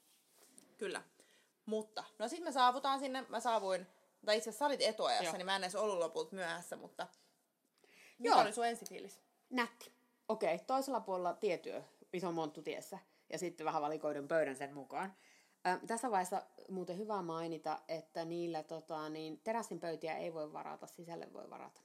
[0.79, 1.03] Kyllä.
[1.67, 3.87] Mutta, no sit me saavutaan sinne, mä saavuin,
[4.27, 5.37] tai itse asiassa sä olit etuajassa, Joo.
[5.37, 7.07] niin mä en edes ollut lopulta myöhässä, mutta
[8.19, 8.41] mikä Joo.
[8.41, 9.21] oli sun ensifiilis?
[9.51, 9.93] Nätti.
[10.29, 11.83] Okei, okay, toisella puolella tietyö,
[12.13, 12.99] iso monttu tiessä,
[13.33, 15.15] ja sitten vähän valikoidun pöydän sen mukaan.
[15.67, 20.87] Ö, tässä vaiheessa muuten hyvä mainita, että niillä tota, niin, terassin pöytiä ei voi varata,
[20.87, 21.81] sisälle voi varata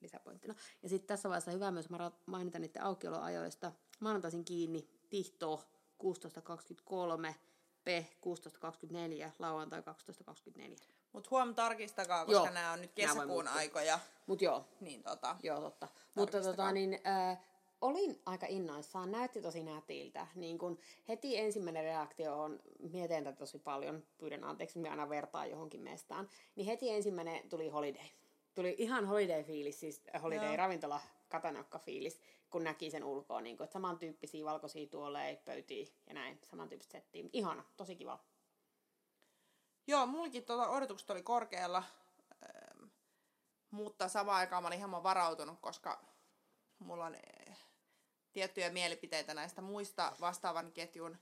[0.00, 0.54] lisäpointtina.
[0.82, 1.88] Ja sitten tässä vaiheessa hyvä myös
[2.26, 3.72] mainita niiden aukioloajoista.
[4.00, 5.64] Maanantaisin kiinni, Tihto
[6.02, 7.34] 16.23,
[7.84, 7.88] P
[9.26, 10.76] 16.24, lauantai 12.24.
[11.12, 12.50] Mut huom tarkistakaa, koska Joo.
[12.50, 13.98] nämä on nyt kesäkuun aikoja.
[14.26, 15.88] Mut joo, Niin tota, Joo, totta.
[16.14, 17.38] Mutta tota, niin, äh,
[17.84, 20.26] olin aika innoissaan, näytti tosi nätiltä.
[20.34, 22.60] Niin kun heti ensimmäinen reaktio on,
[22.92, 27.68] mietin tätä tosi paljon, pyydän anteeksi, mä aina vertaan johonkin mestaan, niin heti ensimmäinen tuli
[27.68, 28.06] holiday.
[28.54, 34.86] Tuli ihan holiday-fiilis, siis holiday-ravintola katanokka-fiilis, kun näki sen ulkoa, niin kun, että samantyyppisiä valkoisia
[34.86, 37.24] tuoleja, pöytiä ja näin, samantyyppistä settiä.
[37.32, 38.18] Ihana, tosi kiva.
[39.86, 41.82] Joo, mullakin tuota odotukset oli korkealla,
[42.44, 42.84] ähm,
[43.70, 46.04] mutta samaan aikaan mä olin hieman varautunut, koska
[46.78, 47.14] mulla on
[48.34, 51.16] tiettyjä mielipiteitä näistä muista vastaavan ketjun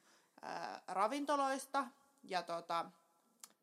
[0.44, 1.86] äh, ravintoloista.
[2.22, 2.90] Ja tota,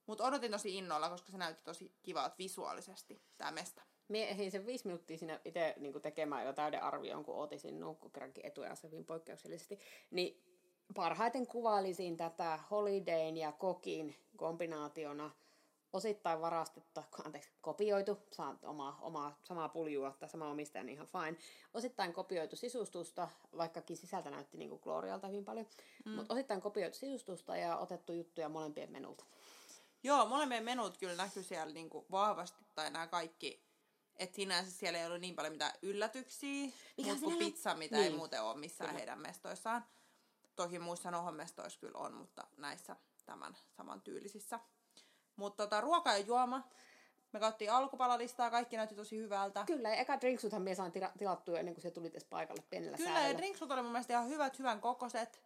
[0.05, 3.81] mutta odotin tosi innolla, koska se näytti tosi kivalta visuaalisesti, tämä mesta.
[4.07, 8.11] Mie ehdin sen viisi minuuttia siinä itse niin tekemään jo täyden arvion, kun otin nukkun
[8.11, 9.79] kerrankin etuajassa poikkeuksellisesti.
[10.11, 10.43] Niin
[10.95, 15.31] parhaiten kuvailisin tätä Holidayn ja Kokin kombinaationa
[15.93, 21.37] osittain varastetta, anteeksi, kopioitu, saa omaa, omaa samaa puljua tai sama omistaja, niin ihan fine.
[21.73, 25.65] Osittain kopioitu sisustusta, vaikkakin sisältä näytti niin kuin Glorialta hyvin paljon,
[26.05, 26.11] mm.
[26.11, 29.23] mutta osittain kopioitu sisustusta ja otettu juttuja molempien menulta.
[30.03, 33.63] Joo, molemmien menut kyllä näkyy siellä niinku vahvasti, tai nämä kaikki,
[34.15, 36.65] että sinänsä siellä ei ollut niin paljon mitään yllätyksiä,
[36.97, 38.11] Mikä mutta kuin sinällä- pizza, mitä Niin.
[38.11, 39.85] ei muuten ole missään heidän mestoissaan.
[40.55, 44.59] Toki muissa nohomestoissa kyllä on, mutta näissä tämän saman tyylisissä.
[45.39, 46.67] Mutta tota, ruoka ja juoma.
[47.31, 49.63] Me katsottiin alkupalalistaa, kaikki näytti tosi hyvältä.
[49.67, 53.09] Kyllä, ja eka drinksuthan sain tila- tilattua ennen kuin se tuli tässä paikalle pienellä Kyllä,
[53.09, 53.31] säädöllä.
[53.31, 55.41] ja drinksut oli mun mielestä ihan hyvät, hyvän kokoiset.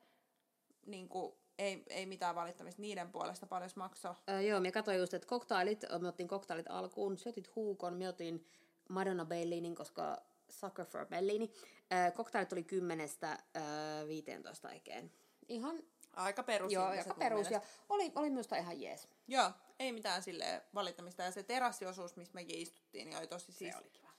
[0.85, 4.15] Niin kuin, ei, ei mitään valittamista niiden puolesta, paljon se maksoi.
[4.29, 8.09] Öö, joo, me katsoin just, että koktailit, me otin koktailit alkuun, sä otit huukon, me
[8.09, 8.45] otin
[8.89, 10.17] Madonna Bellinin, koska
[10.49, 11.51] sucker for Bellini.
[11.93, 13.09] Öö, koktailit oli 10
[13.55, 15.11] öö, 15 aikeen.
[15.47, 16.73] Ihan, Aika perus.
[16.73, 19.07] joo, aika perus, ja oli, oli minusta ihan jees.
[19.27, 21.23] Joo, ei mitään sille valittamista.
[21.23, 24.09] Ja se terassiosuus, missä mekin istuttiin, niin oli tosi siis oli kiva.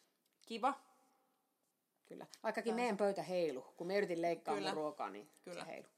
[0.46, 0.74] kiva.
[2.06, 2.26] Kyllä.
[2.42, 4.68] Vaikkakin meidän pöytä heilu, kun me yritin leikkaa Kyllä.
[4.68, 5.64] mun ruokaa, niin Kyllä.
[5.64, 5.88] se heilu.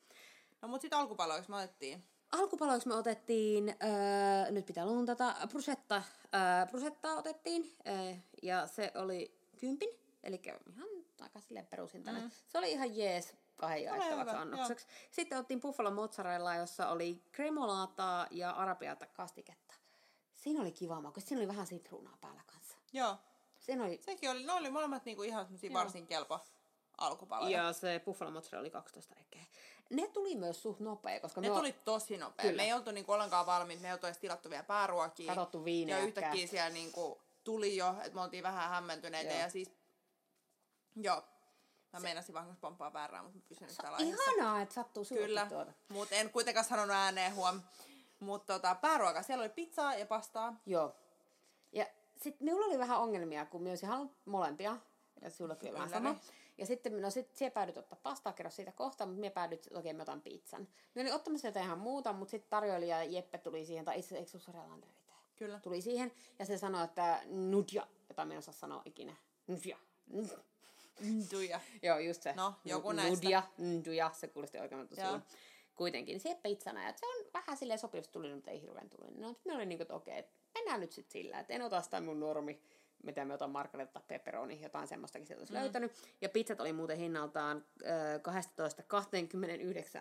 [0.62, 2.04] No mut sitten alkupaloiksi me otettiin.
[2.32, 6.02] Alkupaloiksi me otettiin, öö, nyt pitää luntata, brusetta,
[6.34, 9.88] öö, brusetta otettiin öö, ja se oli kympin,
[10.22, 10.88] eli ihan
[11.20, 12.22] aika silleen perusintainen.
[12.22, 12.30] Mm.
[12.48, 14.86] Se oli ihan jees kahden jaettavaksi hyvä, annokseksi.
[15.10, 19.74] Sitten otettiin buffalo mozzarella, jossa oli kremolaataa ja arabiata kastiketta.
[20.34, 22.76] Siinä oli kiva maku, siinä oli vähän sitruunaa päällä kanssa.
[22.92, 23.16] Joo,
[23.66, 25.80] Siinä oli, sekin oli, ne oli molemmat niinku ihan semmosia Joo.
[25.80, 26.40] varsin kelpo
[26.98, 27.62] alkupaloja.
[27.62, 29.44] ja se buffalo mozzarella oli 12 ekeä.
[29.90, 32.42] Ne tuli myös suht nopea, koska Ne me tuli tosi nopea.
[32.42, 32.56] Kyllä.
[32.56, 35.26] Me ei oltu niinku ollenkaan valmiit, me ei oltu edes tilattu vielä pääruokia.
[35.26, 39.32] Katsottu viiniä Ja yhtäkkiä siellä niinku tuli jo, että me oltiin vähän hämmentyneitä.
[39.32, 39.40] Joo.
[39.40, 39.72] Ja siis,
[40.96, 41.22] joo.
[41.96, 43.98] Mä meinasin vahingossa pomppaa väärää, mutta mä pysyn nyt täällä.
[43.98, 45.48] Ihanaa, että sattuu sulle Kyllä,
[45.88, 47.60] mutta en kuitenkaan sanonut ääneen huom.
[48.20, 50.60] Mutta tota, pääruoka, siellä oli pizzaa ja pastaa.
[50.66, 50.94] Joo.
[51.72, 54.76] Ja sitten minulla oli vähän ongelmia, kun minä olisin halunnut molempia.
[55.22, 56.16] Ja sulla oli vähän sama.
[56.58, 59.78] Ja sitten, no sit siellä päädyt ottaa pastaa, kerro siitä kohta, mutta minä päädyt, että
[59.78, 60.68] okei, mä otan pizzan.
[60.94, 64.36] Minä olin ottamassa sieltä ihan muuta, mutta sitten tarjoilija Jeppe tuli siihen, tai itse asiassa
[64.36, 65.12] eikö se ole Relander itse?
[65.36, 65.60] Kyllä.
[65.60, 69.16] Tuli siihen, ja se sanoi, että nudja, jota minä en osaa sanoa ikinä.
[69.46, 69.76] Nudja.
[70.06, 70.28] Mm.
[71.00, 71.60] Nduja.
[71.82, 72.32] Joo, just se.
[72.32, 73.14] No, joku näistä.
[73.14, 75.00] Nudia, nduja, se kuulosti oikein tosi
[75.74, 79.06] Kuitenkin, se pizzana, ja se on vähän silleen sopivasti tuli, mutta ei hirveän tuli.
[79.14, 82.00] No, me oli niinku, että okei, että mennään nyt sitten sillä, että en ota sitä
[82.00, 82.60] mun normi,
[83.02, 85.58] mitä me otan margarita, pepperoni, jotain semmoistakin sieltä olisi mm.
[85.58, 85.92] löytänyt.
[86.20, 88.20] Ja pizzat oli muuten hinnaltaan äh,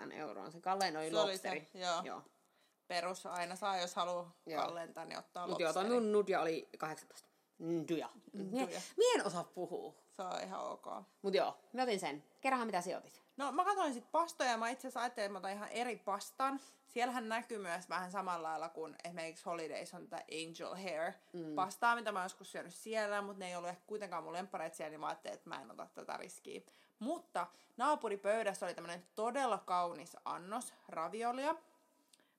[0.10, 0.52] 12-29 euroon.
[0.52, 1.68] Se kallein oli Se oli lobsteri.
[1.72, 2.02] se, joo.
[2.04, 2.22] joo.
[2.88, 4.62] Perus aina saa, jos haluaa Joo.
[4.64, 7.30] kallentaa, niin ottaa Mutta joo, toi mun nudja oli 18.
[7.60, 8.10] Nduja.
[8.34, 9.94] Mie, mie en osaa puhua.
[10.16, 10.86] Se on ihan ok.
[11.22, 12.24] Mutta joo, mä otin sen.
[12.42, 13.22] Kerrohan mitä sijoitit.
[13.38, 15.96] No mä katsoin sit pastoja ja mä itse asiassa ajattelin, että mä otan ihan eri
[15.96, 16.60] pastan.
[16.88, 21.56] Siellähän näkyy myös vähän samalla lailla kuin esimerkiksi Holidays on tätä Angel Hair mm.
[21.56, 24.76] pastaa, mitä mä oon joskus syönyt siellä, mutta ne ei ollut ehkä kuitenkaan mun lemppareita
[24.76, 26.62] siellä, niin mä ajattelin, että mä en ota tätä riskiä.
[27.00, 27.48] Mutta
[27.78, 31.56] naapuripöydässä oli tämmönen todella kaunis annos raviolia,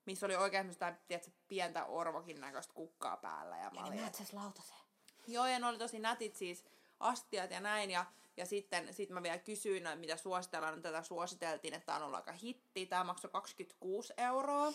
[0.07, 3.57] missä oli oikein semmoista, tiedätkö, pientä orvokin näköistä kukkaa päällä.
[3.57, 4.81] Ja mä olin, Näet sä lautaseen?
[5.27, 6.65] Joo, ja ne oli tosi nätit siis
[7.00, 7.90] astiat ja näin.
[7.90, 8.06] Ja,
[8.37, 10.74] ja sitten sit mä vielä kysyin, no, mitä suositellaan.
[10.74, 12.87] No, tätä suositeltiin, että tämä on ollut aika hitti.
[12.87, 14.72] Tämä maksoi 26 euroa.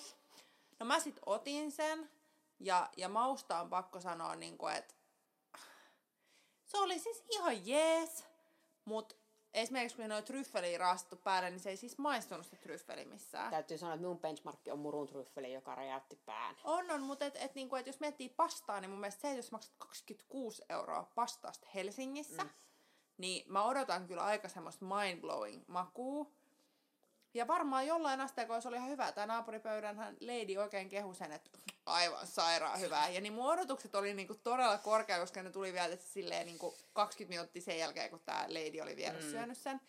[0.79, 2.09] No mä sit otin sen.
[2.59, 4.93] Ja, ja mausta on pakko sanoa, niin kuin, että
[6.65, 8.25] se oli siis ihan jees.
[8.85, 9.15] Mutta
[9.53, 13.51] esimerkiksi kun ne oli tryffeliä raastuttu päälle, niin se ei siis maistunut se tryffeli missään.
[13.51, 16.55] Täytyy sanoa, että minun benchmarkki on murun tryffeli, joka räjäytti pään.
[16.63, 19.39] On, on, mutta et, et, niinku, et jos miettii pastaa, niin mun mielestä se, että
[19.39, 22.49] jos maksat 26 euroa pastaasta Helsingissä, mm.
[23.17, 26.33] niin mä odotan kyllä aika semmoista mind-blowing makuu.
[27.33, 29.11] Ja varmaan jollain asteikolla se oli ihan hyvä.
[29.11, 31.49] Tämä naapuripöydänhän Lady oikein kehu sen, että
[31.91, 33.09] aivan sairaan hyvää.
[33.09, 37.29] Ja niin mun odotukset oli niinku todella korkea, koska ne tuli vielä silleen niinku 20
[37.29, 39.31] minuuttia sen jälkeen, kun tämä Lady oli vielä mm.
[39.31, 39.81] syönyt sen.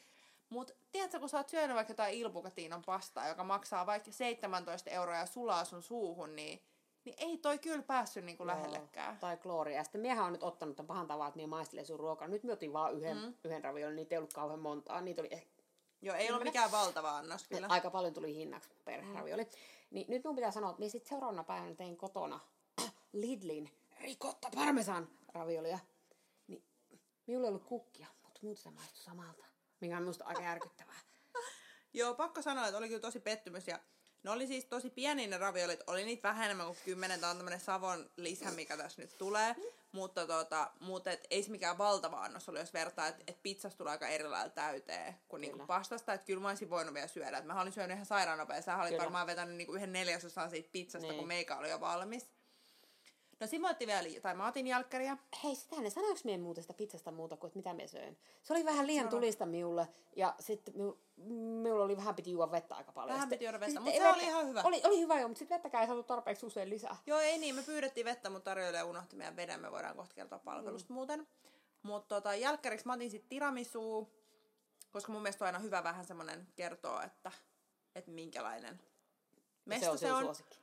[0.49, 5.17] Mutta tiedätkö, kun sä oot syönyt vaikka jotain ilpukatiinon pastaa, joka maksaa vaikka 17 euroa
[5.17, 6.63] ja sulaa sun suuhun, niin,
[7.05, 9.19] niin ei toi kyllä päässyt niinku lähellekään.
[9.19, 9.77] Tai klooria.
[9.77, 12.29] Ja sitten miehän on nyt ottanut tämän pahan tavan, että minä maistelen sun ruokaa.
[12.29, 13.35] Nyt me otin vaan yhden, mm.
[13.45, 15.01] yhden raviolin, niitä ei ollut kauhean montaa.
[15.01, 15.52] Niitä oli ehkä
[16.03, 17.67] Joo, ei ollut mikään valtava annos kyllä.
[17.71, 19.15] Aika paljon tuli hinnaksi per mm.
[19.15, 19.49] ravioli.
[19.91, 22.41] Niin nyt mun pitää sanoa, että minä sitten seuraavana päivänä tein kotona
[23.13, 25.79] Lidlin ricotta parmesan raviolia.
[26.47, 26.65] Niin
[27.27, 29.45] minulla ei ollut kukkia, mutta muuten se maistui samalta.
[29.81, 31.01] Mikä on minusta aika järkyttävää.
[31.95, 33.69] Joo, pakko sanoa, että oli kyllä tosi pettymys.
[33.69, 33.79] Ja
[34.23, 35.81] ne oli siis tosi pieniä ne raviolit.
[35.87, 37.21] Oli niitä vähän enemmän kuin kymmenen.
[37.21, 39.57] Tämä on tämmöinen Savon lisä, mikä tässä nyt tulee.
[39.93, 43.79] Mutta, tota, mutta et, ei se mikään valtava annos oli, jos vertaa, että et pizzasta
[43.79, 45.67] tulee aika eri lailla täyteen kuin niinku Kyllä.
[45.67, 46.13] pastasta.
[46.13, 47.39] Että kyllä mä olisin voinut vielä syödä.
[47.39, 48.65] Et mä olin syönyt ihan sairaan nopeasti.
[48.65, 51.19] Sä olit varmaan vetänyt niinku yhden neljäsosan siitä pizzasta, Niin.
[51.19, 52.31] kun meikä oli jo valmis.
[53.43, 55.17] No mä otin vielä, tai mä otin jälkkäriä.
[55.45, 58.19] Hei, sitä ne sanoiko mie muuten sitä pizzasta muuta kuin, että mitä me söin?
[58.43, 59.11] Se oli vähän liian Sano.
[59.11, 63.15] tulista minulle, ja sitten miu, minulla oli vähän piti juoda vettä aika paljon.
[63.15, 64.63] Vähän piti juoda vettä, mutta se oli ihan hyvä.
[64.65, 66.97] Oli, oli hyvä joo, mutta sitten vettäkään ei saatu tarpeeksi usein lisää.
[67.07, 67.55] Joo, ei niin.
[67.55, 69.61] Me pyydettiin vettä, mutta tarjoilija unohti meidän veden.
[69.61, 70.95] Me voidaan kohta kertoa palvelusta mm.
[70.95, 71.29] muuten.
[71.83, 74.07] Mutta tota, jälkkäriksi mä otin sitten tiramisua,
[74.91, 77.33] koska mun mielestä on aina hyvä vähän semmonen kertoa, että,
[77.95, 80.25] että minkälainen Ja mesta se on, se on.
[80.25, 80.62] suosikki.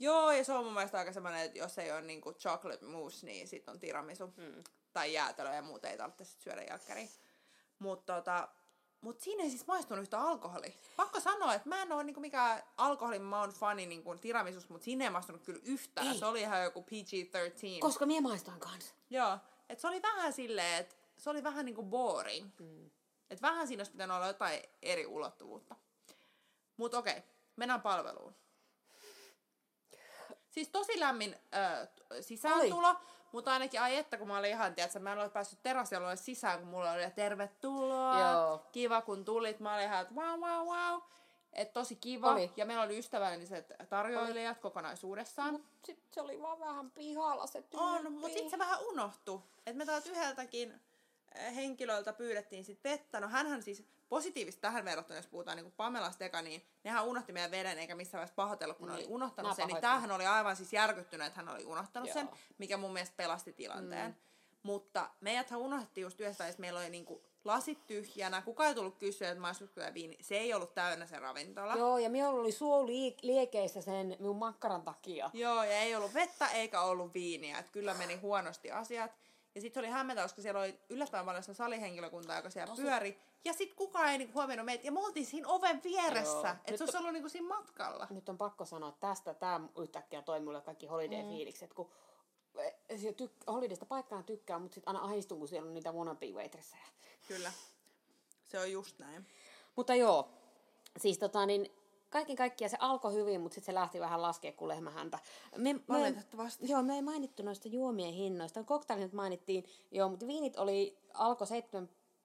[0.00, 3.26] Joo, ja se on mun mielestä aika semmoinen, että jos ei ole niinku chocolate mousse,
[3.26, 4.26] niin sitten on tiramisu.
[4.26, 4.64] Mm.
[4.92, 7.08] Tai jäätelö ja muuta ei tarvitse sit syödä jälkkäriä.
[7.78, 8.48] Mutta tota,
[9.00, 10.74] mut siinä ei siis maistunut yhtä alkoholi.
[10.96, 15.04] Pakko sanoa, että mä en ole niinku mikään alkoholin maun fani niinku tiramisus, mutta siinä
[15.04, 16.06] ei maistunut kyllä yhtään.
[16.06, 16.18] Ei.
[16.18, 17.80] Se oli ihan joku PG-13.
[17.80, 18.94] Koska mie maistoin kanssa.
[19.10, 22.50] Joo, että se oli vähän silleen, että se oli vähän niinku boring.
[22.60, 22.90] Mm.
[23.30, 25.76] Että vähän siinä olisi pitänyt olla jotain eri ulottuvuutta.
[26.76, 27.22] Mutta okei,
[27.56, 28.34] mennään palveluun.
[30.50, 31.36] Siis tosi lämmin
[31.94, 32.96] t- sisääntulo,
[33.32, 36.58] mutta ainakin ai että kun mä olin ihan, tiedätkö, mä en ole päässyt terassialueelle sisään,
[36.58, 38.66] kun mulla oli tervetuloa, Joo.
[38.72, 41.00] kiva kun tulit, mä olin ihan, että wow, wow, wow.
[41.52, 42.32] Et tosi kiva.
[42.32, 42.52] Oli.
[42.56, 45.64] Ja meillä oli ystävälliset tarjoilijat kokonaisuudessaan.
[45.84, 47.76] Sitten se oli vaan vähän pihalla se tyyppi.
[47.76, 49.42] On, mutta sitten se vähän unohtu.
[49.58, 50.80] Että me taas yhdeltäkin
[51.38, 53.20] äh, henkilöltä pyydettiin sit vettä.
[53.20, 57.50] No hänhän siis positiivista tähän verrattuna, jos puhutaan niin Pamela Steka, niin nehän unohti meidän
[57.50, 59.06] veden eikä missään vaiheessa pahoitellut, kun ne Niin.
[59.06, 59.66] oli unohtanut sen.
[59.66, 62.14] Niin tämähän oli aivan siis järkyttynyt, että hän oli unohtanut Joo.
[62.14, 64.10] sen, mikä mun mielestä pelasti tilanteen.
[64.10, 64.14] Mm.
[64.62, 69.28] Mutta meidäthän unohdettiin just yhdessä vaiheessa, meillä oli niinku lasit tyhjänä, kukaan ei tullut kysyä,
[69.28, 70.18] että maistuisiko tämä viini.
[70.20, 71.74] Se ei ollut täynnä se ravintola.
[71.76, 72.86] Joo, ja minulla oli suo
[73.22, 75.30] liekeissä sen minun makkaran takia.
[75.32, 77.58] Joo, ja ei ollut vettä eikä ollut viiniä.
[77.58, 79.10] Että kyllä meni huonosti asiat.
[79.54, 82.82] Ja sitten se oli hämmentä, koska siellä oli yllättävän paljon sitä salihenkilökuntaa, joka siellä Tosi.
[82.82, 83.18] pyöri.
[83.44, 84.86] Ja sitten kukaan ei niinku huomioinut meitä.
[84.86, 86.50] Ja me oltiin siinä oven vieressä.
[86.50, 88.06] Että se olisi ollut niinku siinä matkalla.
[88.10, 91.90] Nyt on pakko sanoa, että tästä tämä yhtäkkiä toi mulle kaikki holiday-fiilikset, kun
[92.88, 96.26] e, se tyk- holidaysta paikkaan tykkää, mutta sitten aina ahdistun, kun siellä on niitä wannabe
[96.26, 96.86] waitressejä.
[97.28, 97.52] Kyllä.
[98.44, 99.26] Se on just näin.
[99.76, 100.28] Mutta joo,
[100.98, 101.72] siis tota niin,
[102.10, 105.18] kaiken kaikkiaan se alkoi hyvin, mutta sitten se lähti vähän laskea kuin lehmähäntä.
[105.56, 106.68] Me, me, Valitettavasti.
[106.68, 108.64] joo, me ei mainittu noista juomien hinnoista.
[108.64, 111.46] Koktailit nyt mainittiin, joo, mutta viinit oli, alkoi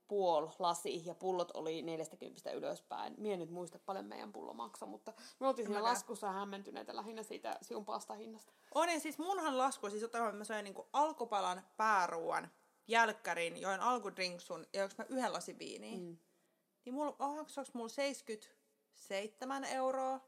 [0.07, 3.13] puoli lasi ja pullot oli 40 ylöspäin.
[3.17, 7.57] Mie nyt muista paljon meidän pullo maksoi, mutta me oltiin siinä laskussa hämmentyneitä lähinnä siitä
[7.61, 8.53] sinun pastahinnasta.
[8.75, 12.49] On ja siis munhan lasku, siis ottakaa, mä söin niinku alkupalan pääruuan,
[12.87, 15.97] jälkkärin, join alkudrinksun ja joks mä yhden lasin viiniä.
[15.97, 16.17] Mm.
[16.85, 17.89] Niin mulla, onko mulla
[18.95, 20.19] 77 euroa?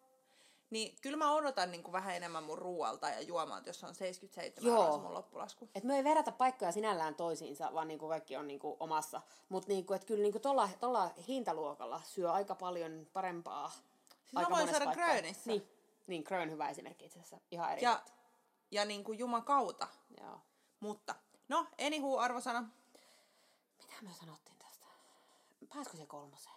[0.70, 4.84] Niin kyllä mä odotan niinku vähän enemmän mun ruoalta ja juomalta, jos on 77 Joo.
[4.84, 5.70] euroa se mun loppulasku.
[5.76, 9.22] Et me ei verrata paikkoja sinällään toisiinsa, vaan niinku kaikki on niinku omassa.
[9.50, 13.70] Mutta et kyllä tolla, tolla hintaluokalla syö aika paljon parempaa.
[13.70, 15.06] Siis mä aika voin monessa saada paikkaa.
[15.06, 15.52] Grönissä.
[15.52, 15.68] Niin,
[16.08, 17.40] niin Grön hyvä esimerkki itse asiassa.
[17.52, 17.82] Ihan eri.
[17.82, 18.04] Ja,
[18.72, 19.88] ja niinku juman kautta.
[20.22, 20.42] Joo.
[20.80, 21.16] Mutta,
[21.50, 22.70] no, anywho, arvosana.
[23.78, 24.86] Mitä me sanottiin tästä?
[25.74, 26.57] Pääskö se kolmoseen?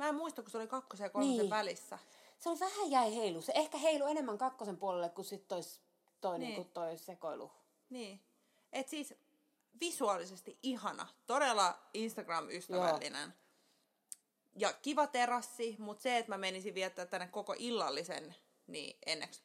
[0.00, 1.50] Mä en muista, kun se oli kakkosen ja kolmosen Niin.
[1.50, 1.98] välissä.
[2.38, 3.42] Se oli vähän jäi heilu.
[3.42, 5.80] Se ehkä heilu enemmän kakkosen puolelle kuin sit tois,
[6.20, 6.54] toi, Niin.
[6.54, 6.70] niin.
[6.70, 7.50] toi sekoilu.
[7.90, 8.20] Niin.
[8.72, 9.14] Et siis
[9.80, 13.34] visuaalisesti ihana, todella Instagram-ystävällinen.
[14.56, 18.34] Ja kiva terassi, mutta se, että mä menisin viettää tänne koko illallisen,
[18.66, 19.42] niin enneksi.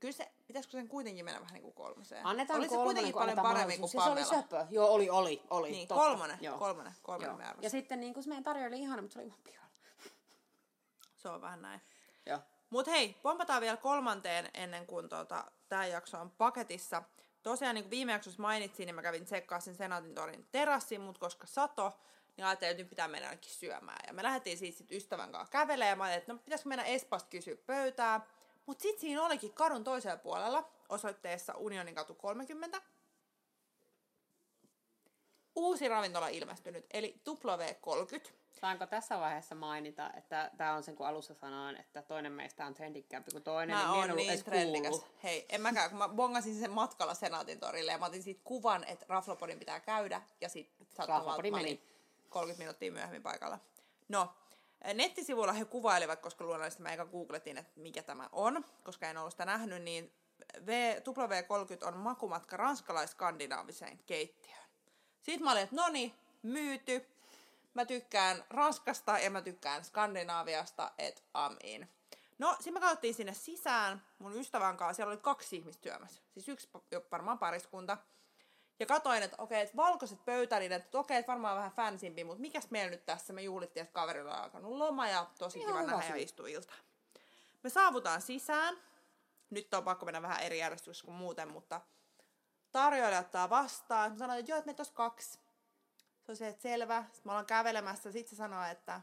[0.00, 2.26] Kyllä se, pitäisikö sen kuitenkin mennä vähän niin kuin kolmoseen?
[2.26, 4.24] Annetaan oli se kuitenkin paljon paremmin kuin Pamela.
[4.24, 4.66] se oli söpö.
[4.70, 5.70] Joo, oli, oli, oli.
[5.70, 6.04] Niin, totta.
[6.04, 6.58] kolmonen, Joo.
[6.58, 7.54] kolmonen, kolmonen Joo.
[7.60, 9.71] Ja sitten niin kun se meidän tarjoili ihana, mutta se oli ihan pihalla.
[11.22, 11.80] Se on vähän näin.
[12.26, 12.38] Joo.
[12.70, 17.02] Mut hei, pompataan vielä kolmanteen ennen kuin tota, tämä jakso on paketissa.
[17.42, 21.20] Tosiaan niin kuin viime jaksossa mainitsin, niin mä kävin tsekkaa sen Senaatin torin terassin, mutta
[21.20, 21.92] koska sato,
[22.36, 23.98] niin ajattelin, että nyt pitää mennä ainakin syömään.
[24.06, 26.84] Ja me lähdettiin siis sit ystävän kanssa kävelemään ja mä ajattelin, että no pitäisikö mennä
[26.84, 28.26] Espasta kysyä pöytää.
[28.66, 32.82] Mutta sitten siinä olikin kadun toisella puolella osoitteessa Unionin katu 30.
[35.56, 38.30] Uusi ravintola ilmestynyt, eli W30.
[38.60, 42.74] Saanko tässä vaiheessa mainita, että tämä on sen, kun alussa sanoin, että toinen meistä on
[42.74, 44.90] trendikkäämpi kuin toinen, Mä niin oon niin edes trendikäs.
[44.90, 45.22] kuullut.
[45.22, 48.84] Hei, en mäkään, kun mä bongasin sen matkalla Senaatin torille ja mä otin siitä kuvan,
[48.84, 51.82] että Raflopodin pitää käydä ja sit sattumalta meni.
[52.28, 53.58] 30 minuuttia myöhemmin paikalla.
[54.08, 54.32] No,
[54.94, 59.32] nettisivuilla he kuvailivat, koska luonnollisesti mä eka googletin, että mikä tämä on, koska en ollut
[59.32, 60.12] sitä nähnyt, niin
[60.66, 64.61] v, W30 on makumatka ranskalais-skandinaaviseen keittiöön.
[65.22, 67.06] Sitten mä olin, että no niin, myyty.
[67.74, 71.88] Mä tykkään Ranskasta ja mä tykkään Skandinaaviasta, et am in.
[72.38, 74.96] No, sitten me katsottiin sinne sisään mun ystävän kanssa.
[74.96, 76.22] Siellä oli kaksi ihmistä syömässä.
[76.34, 76.68] Siis yksi
[77.10, 77.98] varmaan pariskunta.
[78.80, 82.70] Ja katoin, että okei, että valkoiset pöytälineet, että okei, että varmaan vähän fansimpi, mutta mikäs
[82.70, 83.32] meillä nyt tässä?
[83.32, 86.78] Me juhlittiin, että kaverilla on alkanut loma ja tosi Ihan kiva nähdä ja istua iltaan.
[87.62, 88.78] Me saavutaan sisään.
[89.50, 91.80] Nyt on pakko mennä vähän eri järjestyksessä kuin muuten, mutta
[92.72, 94.12] tarjoilija ottaa vastaan.
[94.12, 95.38] Mä sanoin, että joo, että meitä olisi kaksi.
[96.22, 97.02] Se on se, että selvä.
[97.02, 98.12] Sitten me ollaan kävelemässä.
[98.12, 99.00] Sitten se sanoo, että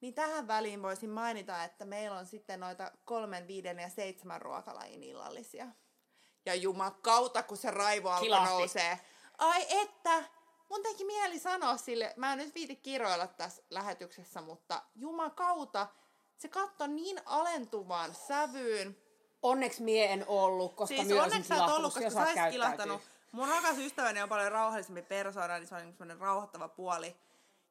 [0.00, 5.02] niin tähän väliin voisin mainita, että meillä on sitten noita kolmen, viiden ja seitsemän ruokalajin
[5.02, 5.66] illallisia.
[6.46, 9.00] Ja jumakauta, kun se raivo alkoi nousee.
[9.38, 10.24] Ai että,
[10.68, 15.86] mun teki mieli sanoa sille, mä en nyt viiti kiroilla tässä lähetyksessä, mutta jumakauta,
[16.36, 19.09] se katto niin alentuvaan sävyyn.
[19.42, 22.28] Onneksi mie en ollut, koska Siis mie olisin onneksi sä et ollut, koska sä oot
[22.28, 23.02] olisit kilahtanut.
[23.32, 27.16] Mun rakas ystäväni on paljon rauhallisempi persoona, niin se on niinku semmoinen rauhoittava puoli.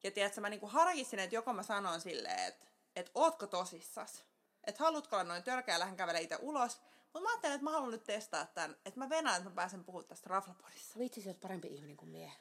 [0.03, 4.23] Ja tiedätkö, mä niinku harkistin, että joko mä sanon silleen, että et ootko tosissas?
[4.63, 6.81] Että haluatko olla noin törkeä ja lähden kävelemään itse ulos?
[7.03, 9.83] Mutta mä ajattelin, että mä haluan nyt testaa tämän, että mä venään, että mä pääsen
[9.83, 10.99] puhumaan tästä Raflapodissa.
[10.99, 12.31] Vitsi, sä oot parempi ihminen kuin mie.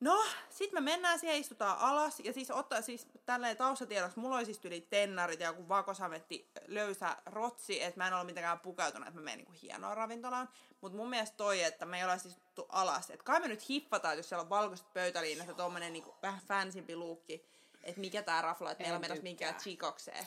[0.00, 4.44] No, sit me mennään siihen, istutaan alas, ja siis ottaa siis tälleen taustatiedoksi, mulla oli
[4.44, 9.20] siis yli tennarit ja joku vakosametti löysä rotsi, että mä en ole mitenkään pukeutunut, että
[9.20, 10.48] mä menen niinku hienoon ravintolaan.
[10.80, 13.68] Mutta mun mielestä toi, että me ei olla siis istuttu alas, että kai me nyt
[13.68, 17.46] hiffataan, jos siellä on valkoiset pöytäliinat ja tommonen niinku vähän fansimpi luukki,
[17.82, 20.26] että mikä tää rafla, että meillä on En menossa minkään chikokseen.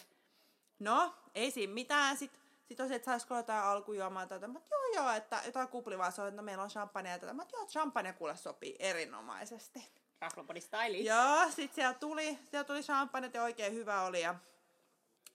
[0.79, 2.17] No, ei siinä mitään.
[2.17, 2.40] Sit
[2.79, 4.53] on se, että saisiko jotain alkujuomaa tai jotain.
[4.71, 7.33] Joo, joo, että jotain kuplivaa se on, että no, meillä on champagne ja tätä.
[7.33, 9.91] Mä, joo, champagne kuule sopii erinomaisesti.
[10.21, 10.97] Raflopodi style.
[10.97, 14.21] Joo, sit siellä tuli, siellä tuli champagne ja oikein hyvä oli.
[14.21, 14.35] Ja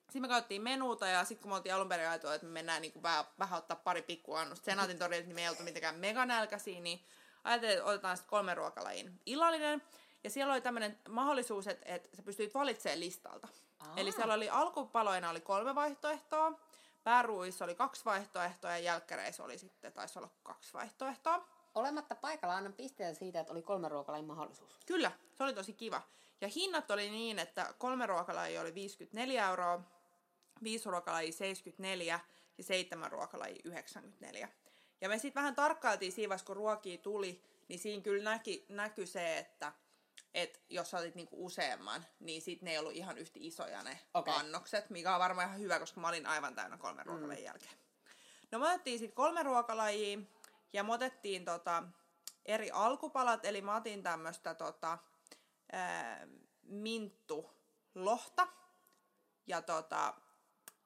[0.06, 2.82] sitten me katsottiin menuuta ja sitten kun me oltiin alun perin ajateltu, että me mennään
[2.82, 7.04] niin vähän, vähän ottaa pari pikkuannosta Senaatin torilta, niin me ei oltu mitenkään meganälkäisiä, niin
[7.44, 9.82] ajattelin, että otetaan sitten kolme ruokalajin illallinen.
[10.24, 13.48] Ja siellä oli tämmöinen mahdollisuus, että, että sä pystyit valitsemaan listalta.
[13.78, 13.92] Aa.
[13.96, 16.52] Eli siellä oli alkupaloina oli kolme vaihtoehtoa,
[17.06, 21.48] pääruuissa oli kaksi vaihtoehtoa ja jälkkäreissä oli sitten, taisi olla kaksi vaihtoehtoa.
[21.74, 24.78] Olematta paikalla annan pisteen siitä, että oli kolme ruokalajin mahdollisuus.
[24.86, 26.02] Kyllä, se oli tosi kiva.
[26.40, 29.80] Ja hinnat oli niin, että kolme ruokalajia oli 54 euroa,
[30.62, 32.20] viisi ruokalajia 74
[32.58, 34.48] ja seitsemän ruokalajia 94.
[35.00, 39.38] Ja me sitten vähän tarkkailtiin siinä kun ruokia tuli, niin siinä kyllä näki, näkyi se,
[39.38, 39.72] että
[40.36, 44.00] et jos sä otit niinku useamman, niin sit ne ei ollut ihan yhtä isoja ne
[44.14, 44.34] okay.
[44.34, 47.78] annokset, mikä on varmaan ihan hyvä, koska mä olin aivan täynnä kolmen ruokalajin jälkeen.
[48.50, 50.18] No me otettiin sitten kolme ruokalajia
[50.72, 51.82] ja me otettiin tota,
[52.44, 54.98] eri alkupalat, eli mä otin tämmöistä tota,
[55.72, 56.26] ää,
[56.62, 57.50] minttu
[57.94, 58.48] lohta.
[59.46, 60.14] Ja tota,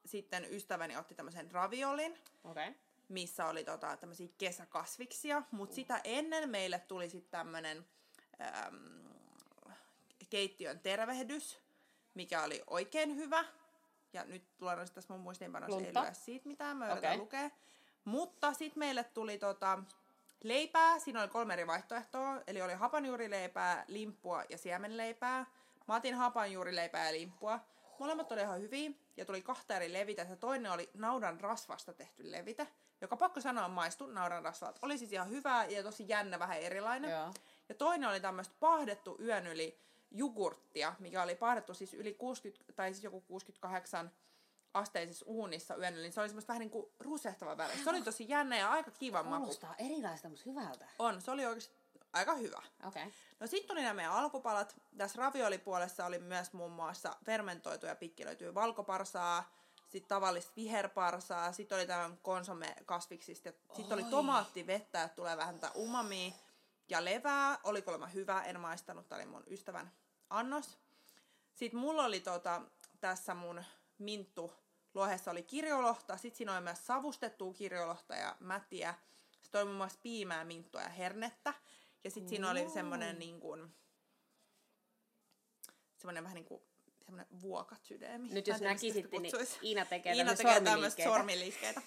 [0.05, 2.67] sitten ystäväni otti tämmöisen raviolin, Okei.
[2.67, 2.81] Okay.
[3.09, 5.43] missä oli tota, tämmöisiä kesäkasviksia.
[5.51, 7.87] Mutta sitä ennen meille tuli sitten tämmöinen
[8.41, 9.10] äm,
[10.31, 11.59] keittiön tervehdys,
[12.13, 13.45] mikä oli oikein hyvä.
[14.13, 17.17] Ja nyt luonnollisesti tässä mun muistiinpanossa ei lue siitä mitään, mä yritän Okei.
[17.17, 17.49] lukea.
[18.05, 19.79] Mutta sitten meille tuli tota,
[20.43, 25.45] leipää, siinä oli kolme eri vaihtoehtoa, eli oli hapanjuurileipää, limppua ja siemenleipää.
[25.87, 27.59] Mä otin hapanjuurileipää ja limppua.
[27.99, 30.21] Molemmat oli ihan hyviä ja tuli kahta eri levitä.
[30.29, 32.67] Ja toinen oli naudan rasvasta tehty levite,
[33.01, 34.79] joka pakko sanoa maistu naudan rasvalta.
[34.81, 37.11] Oli siis ihan hyvää ja tosi jännä, vähän erilainen.
[37.11, 37.33] Joo.
[37.69, 39.79] Ja toinen oli tämmöistä pahdettu yön yli
[40.11, 44.11] jogurttia, mikä oli pahdettu siis yli 60, tai siis joku 68
[44.73, 47.83] asteisessa uunissa yön niin Se oli semmoista vähän niin kuin rusehtava väri.
[47.83, 49.37] Se oli tosi jännä ja aika kiva maku.
[49.37, 50.87] Kuulostaa erilaista, mutta hyvältä.
[50.99, 51.75] On, se oli oikeasti
[52.13, 52.61] aika hyvä.
[52.87, 53.03] Okei.
[53.03, 53.13] Okay.
[53.39, 54.75] No sitten tuli nämä meidän alkupalat.
[54.97, 59.51] Tässä raviolipuolessa oli myös muun muassa fermentoituja pikkilöityä valkoparsaa,
[59.89, 65.71] sitten tavallista viherparsaa, sitten oli tämän konsome kasviksista, sitten oli tomaattivettä, että tulee vähän tätä
[65.75, 66.31] umamia
[66.89, 67.59] ja levää.
[67.63, 69.91] Oli kuulemma hyvä, en maistanut, tämä oli mun ystävän
[70.31, 70.79] annos.
[71.53, 72.61] Sitten mulla oli tota,
[72.99, 73.63] tässä mun
[73.97, 74.51] minttu
[74.93, 78.95] lohessa oli kirjolohta, sitten siinä oli myös savustettua kirjolohta ja mätiä.
[79.41, 81.53] Sitten oli muun muassa piimää, minttua ja hernettä.
[82.03, 83.75] Ja sitten siinä oli semmoinen niin kuin,
[85.97, 86.61] semmoinen vähän niin kuin
[87.05, 88.29] semmoinen vuokat sydämi.
[88.29, 89.33] Nyt jos näkisitte, niin.
[89.63, 91.81] Iina tekee Iina tekee tämmöistä sormiliikkeitä.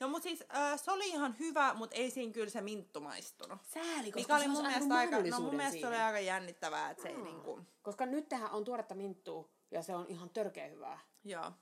[0.00, 3.58] No mut siis äh, se oli ihan hyvä, mutta ei siinä kyllä se minttu maistunut.
[3.74, 6.06] Sääli, koska Mikä oli se mun mielestä aika, no mun mielestä se oli siihen.
[6.06, 7.22] aika jännittävää, että se ei Aa.
[7.24, 10.98] niinku, Koska nyt tähän on tuoretta minttua ja se on ihan törkeä hyvää.
[11.24, 11.52] joo.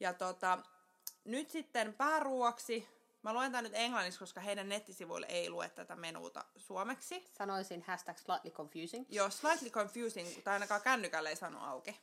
[0.00, 0.58] Ja tota,
[1.24, 2.88] nyt sitten pääruuaksi,
[3.22, 7.24] mä luen tämän nyt englanniksi, koska heidän nettisivuille ei lue tätä menuuta suomeksi.
[7.38, 9.06] Sanoisin hashtag slightly confusing.
[9.08, 12.00] Joo, slightly confusing, tai ainakaan kännykällä ei sano auki.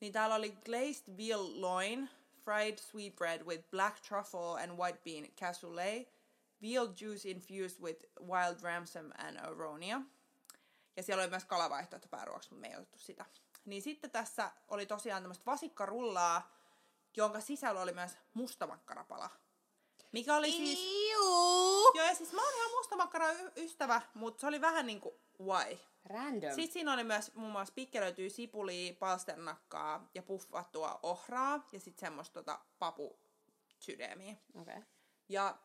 [0.00, 2.10] Niin täällä oli glazed veal loin,
[2.44, 6.08] fried sweetbread with black truffle and white bean cassoulet,
[6.62, 10.00] veal juice infused with wild ramsam and aronia.
[10.96, 13.24] Ja siellä oli myös kalavaihtoehto pääruoksi, mutta me ei otettu sitä.
[13.64, 16.56] Niin sitten tässä oli tosiaan tämmöistä vasikkarullaa,
[17.16, 19.30] jonka sisällä oli myös mustamakkarapala.
[20.12, 20.78] Mikä oli siis...
[20.78, 21.22] Iu!
[21.94, 25.78] Joo, ja siis mä oon ihan mustamakkara ystävä, mutta se oli vähän niinku why.
[26.04, 26.54] Random.
[26.54, 32.34] Sitten siinä oli myös muun muassa pikkelöityy sipulia, palsternakkaa ja puffattua ohraa ja sitten semmoista
[32.34, 33.18] tota, papu
[33.78, 34.36] sydämiä.
[34.54, 34.74] Okei.
[34.74, 34.88] Okay.
[35.28, 35.58] Ja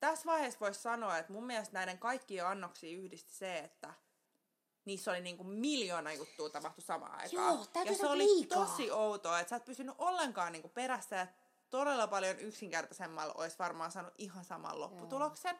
[0.00, 3.94] tässä vaiheessa voisi sanoa, että mun mielestä näiden kaikkien annoksia yhdisti se, että
[4.84, 7.54] niissä oli niinku miljoona juttua tapahtu samaan aikaan.
[7.54, 8.66] Joo, ja se oli liikaa.
[8.66, 11.26] tosi outoa, että sä et pysynyt ollenkaan niinku perässä ja
[11.72, 15.58] todella paljon yksinkertaisemmalla olisi varmaan saanut ihan saman lopputuloksen.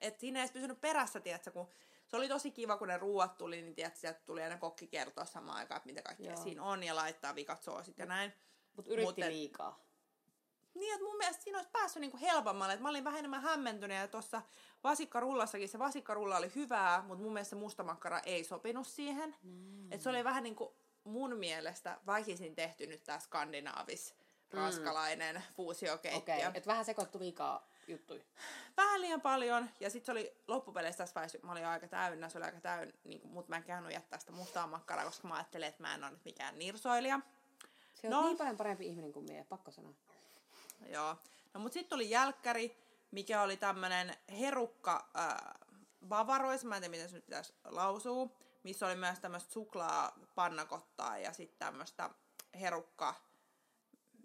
[0.00, 1.68] Et siinä ei edes pysynyt perässä, tiedätkö, kun
[2.08, 5.24] se oli tosi kiva, kun ne ruuat tuli, niin tiedätkö, sieltä tuli aina kokki kertoa
[5.24, 6.42] samaan aikaan, että mitä kaikkea Joo.
[6.42, 8.32] siinä on ja laittaa vikat soosit ja näin.
[8.76, 9.80] Mutta yritti Mut et- liikaa.
[10.74, 12.74] Niin, että mun mielestä siinä olisi päässyt niinku helpommalle.
[12.74, 14.42] Et mä olin vähän enemmän hämmentynyt ja tuossa
[14.84, 19.36] vasikkarullassakin se vasikkarulla oli hyvää, mutta mun mielestä se mustamakkara ei sopinut siihen.
[19.42, 19.92] Mm.
[19.92, 24.14] Et se oli vähän niinku mun mielestä väkisin tehty nyt tää skandinaavis
[24.52, 25.54] ranskalainen mm.
[25.56, 26.18] fuusiokeittiö.
[26.18, 26.50] Okei, okay.
[26.54, 28.22] että vähän sekoittu liikaa juttuja.
[28.76, 29.70] Vähän liian paljon.
[29.80, 32.94] Ja sitten se oli loppupeleissä tässä vaiheessa, mä olin aika täynnä, se oli aika täynnä,
[33.04, 36.04] niin mutta mä en kehannut jättää sitä mustaa makkaraa, koska mä ajattelin, että mä en
[36.04, 37.20] ole nyt mikään nirsoilija.
[37.94, 38.22] Se on No.
[38.22, 39.92] niin paljon parempi ihminen kuin mie, pakko sanoa.
[40.86, 41.16] Joo.
[41.54, 42.76] No mut sitten tuli jälkkäri,
[43.10, 45.36] mikä oli tämmönen herukka äh,
[46.08, 48.28] bavarois, mä en tiedä miten se nyt pitäisi lausua,
[48.62, 52.10] missä oli myös tämmöistä suklaa pannakottaa ja sitten tämmöistä
[52.60, 53.14] herukka,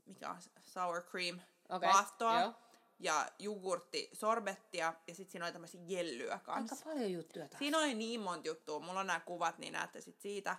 [0.06, 1.40] mikä on sour cream,
[1.70, 2.54] Okei, vaahtoa joo.
[3.00, 6.86] ja jogurtti, sorbettia ja sitten siinä oli tämmöisiä jellyä Aika kanssa.
[6.86, 7.60] paljon juttuja taas.
[7.60, 8.80] Siinä oli niin monta juttua.
[8.80, 10.58] Mulla on nämä kuvat, niin näette sit siitä.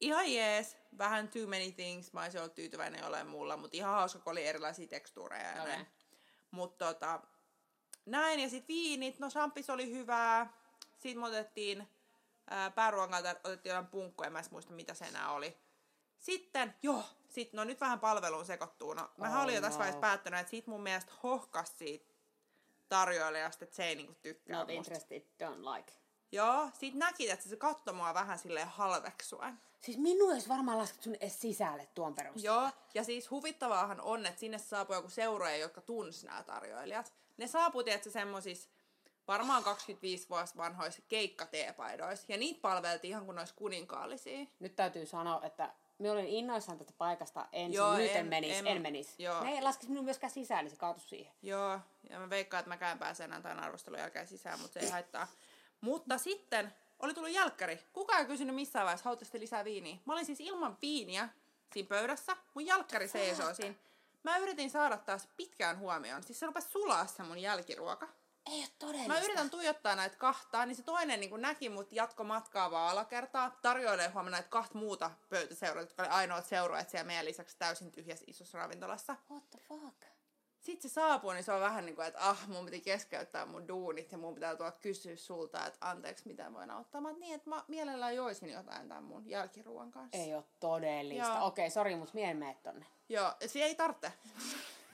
[0.00, 2.12] Ihan jees, vähän too many things.
[2.12, 5.72] Mä olisin ollut tyytyväinen jollain muulla, mutta ihan hauska, kun oli erilaisia tekstuureja ja Okei.
[5.76, 5.86] näin.
[6.50, 7.20] Mutta tota,
[8.06, 10.52] näin, ja sitten viinit, no champis oli hyvää.
[10.98, 11.88] Sitten me otettiin
[12.50, 15.56] ää, pääruoan kanssa otettiin jotain punkkoja, mä en muista mitä se enää oli.
[16.18, 17.04] Sitten, joo,
[17.34, 18.94] sit, no nyt vähän palveluun sekoittuu.
[18.94, 19.78] No, mä Oh olin jo tässä no.
[19.78, 22.14] vaiheessa päättänyt, että siitä mun mielestä hohkas siitä
[22.88, 24.78] tarjoilijasta, että se ei niinku tykkää Not musta.
[24.78, 25.92] interested, don't like.
[26.32, 29.60] Joo, sit näki, että se katsoi mua vähän silleen halveksuen.
[29.80, 32.62] Siis minun olisi varmaan laskettu sun edes sisälle tuon perusteella.
[32.62, 37.14] Joo, ja siis huvittavaahan on, että sinne saapui joku seuraaja, jotka tunsi nämä tarjoilijat.
[37.36, 38.68] Ne saapui, tietysti semmoisissa
[39.28, 44.46] varmaan 25 vuotta vanhoissa keikkateepaidoissa, ja niitä palveltiin ihan kuin olisi kuninkaallisia.
[44.60, 45.74] Nyt täytyy sanoa, että
[46.04, 49.14] me olin innoissaan tästä paikasta ensin, Joo, nyt en, en- menis, en- en, menis.
[49.18, 49.44] joo.
[49.44, 51.32] Ne ei laskisi minun myöskään sisään, niin se kaatui siihen.
[51.42, 51.80] Joo,
[52.10, 55.26] ja mä veikkaan, että mäkään pääsen enää tämän arvostelun jälkeen sisään, mutta se ei haittaa.
[55.80, 57.78] Mutta sitten oli tullut jälkkäri.
[57.92, 59.96] Kukaan ei kysynyt missään vaiheessa, haluatte lisää viiniä.
[60.04, 61.28] Mä olin siis ilman viiniä
[61.72, 62.36] siinä pöydässä.
[62.54, 63.74] Mun jälkkäri seisoo siinä.
[64.22, 66.22] Mä yritin saada taas pitkään huomioon.
[66.22, 68.08] Siis se rupesi sulaa se mun jälkiruoka.
[68.46, 69.12] Ei ole todellista.
[69.12, 73.58] Mä yritän tuijottaa näitä kahtaa, niin se toinen niin näki mut jatko matkaa vaan alakertaa.
[73.62, 78.24] Tarjoilee huomenna näitä kahta muuta pöytäseuroja, jotka oli ainoat seuraajat siellä meidän lisäksi täysin tyhjässä
[78.28, 79.16] isossa ravintolassa.
[79.30, 80.04] What the fuck?
[80.64, 83.68] Sitten se saapuu, niin se on vähän niin kuin, että ah, mun piti keskeyttää mun
[83.68, 87.00] duunit ja mun pitää tuoda kysyä sulta, että anteeksi, mitä voin auttaa.
[87.00, 90.18] Mä niin, että mä mielellään joisin jotain tämän mun jälkiruuan kanssa.
[90.18, 91.42] Ei ole todellista.
[91.42, 92.86] Okei, sori, mutta mie en mene tonne.
[93.08, 94.12] Joo, se ei tarvitse.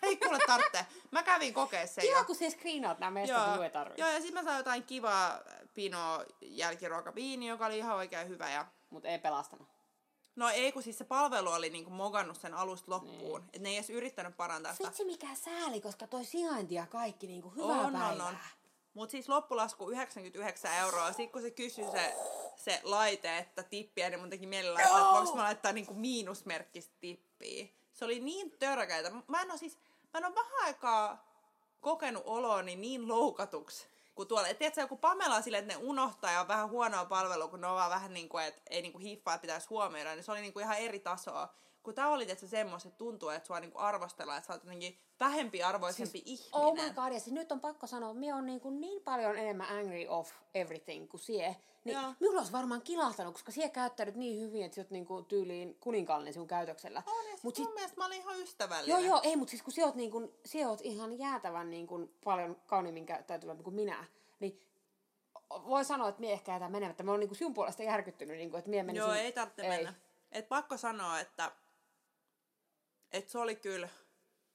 [0.02, 0.86] Ei kuule tarvitse.
[1.10, 2.24] Mä kävin kokea sen Kiva, jo.
[2.24, 4.02] kun se screenaat nämä meistä, Joo, ei tarvitse.
[4.02, 5.38] joo, ja sitten mä sain jotain kivaa
[5.74, 8.50] pino jälkiruokaviini, joka oli ihan oikein hyvä.
[8.50, 8.66] Ja...
[8.90, 9.68] Mutta ei pelastanut.
[10.36, 13.40] No ei, kun siis se palvelu oli niinku mogannut sen alusta loppuun.
[13.40, 13.50] Niin.
[13.52, 14.88] Et ne ei edes yrittänyt parantaa sitä.
[14.88, 18.08] Vitsi mikä sääli, koska toi sijainti ja kaikki niinku hyvää On, päivää.
[18.12, 18.36] on, on.
[18.94, 21.06] Mutta siis loppulasku 99 euroa.
[21.06, 22.16] Sitten kun se kysyi se,
[22.56, 26.94] se laite, että tippiä, niin mun teki mieli laittaa, että voinko mä laittaa niinku miinusmerkkistä
[27.00, 27.66] tippiä.
[27.92, 29.10] Se oli niin törkeitä.
[29.28, 29.78] Mä en oo siis,
[30.12, 31.24] mä en oo vähän aikaa
[31.80, 34.48] kokenut olooni niin loukatuksi kuin tuolla.
[34.48, 37.60] Et tiedätkö, joku Pamela on silleen, että ne unohtaa ja on vähän huonoa palvelua, kun
[37.60, 40.32] ne on vaan vähän niin kuin, että ei niin kuin hiffaa, pitäisi huomioida, niin se
[40.32, 41.54] oli niin kuin ihan eri tasoa.
[41.82, 44.64] Kun tää oli tietysti semmoista, että tuntuu, että sua niin kuin arvostellaan, että sä oot
[44.64, 46.66] jotenkin vähempi arvoisempi siis, ihminen.
[46.66, 49.38] Oh my god, ja siis nyt on pakko sanoa, että on niin, kuin niin paljon
[49.38, 51.56] enemmän angry of everything kuin sie.
[51.84, 52.14] Niin Joo.
[52.20, 55.76] minulla olisi varmaan kilahtanut, koska sie käyttäydyt niin hyvin, että sä oot niin kuin tyyliin
[55.80, 57.02] kuninkaallinen sun käytöksellä.
[57.06, 58.88] On, ja sit Mut mun sit- mielestä mä olin ihan ystävällinen.
[58.88, 61.86] Joo, joo, ei, mutta siis kun sä oot, niin kuin, sä oot ihan jäätävän niin
[61.86, 64.04] kuin, paljon kauniimmin käyttäytyvämpi kuin minä,
[64.40, 64.60] niin
[65.50, 67.02] voi sanoa, että mie ehkä jätän menemättä.
[67.02, 69.06] Mä oon niin kuin sinun puolesta järkyttynyt, niin kuin, että mie menisin...
[69.06, 69.94] Joo, ei tarvitse mennä.
[70.32, 71.52] Et pakko sanoa, että,
[73.12, 73.88] että se oli kyllä...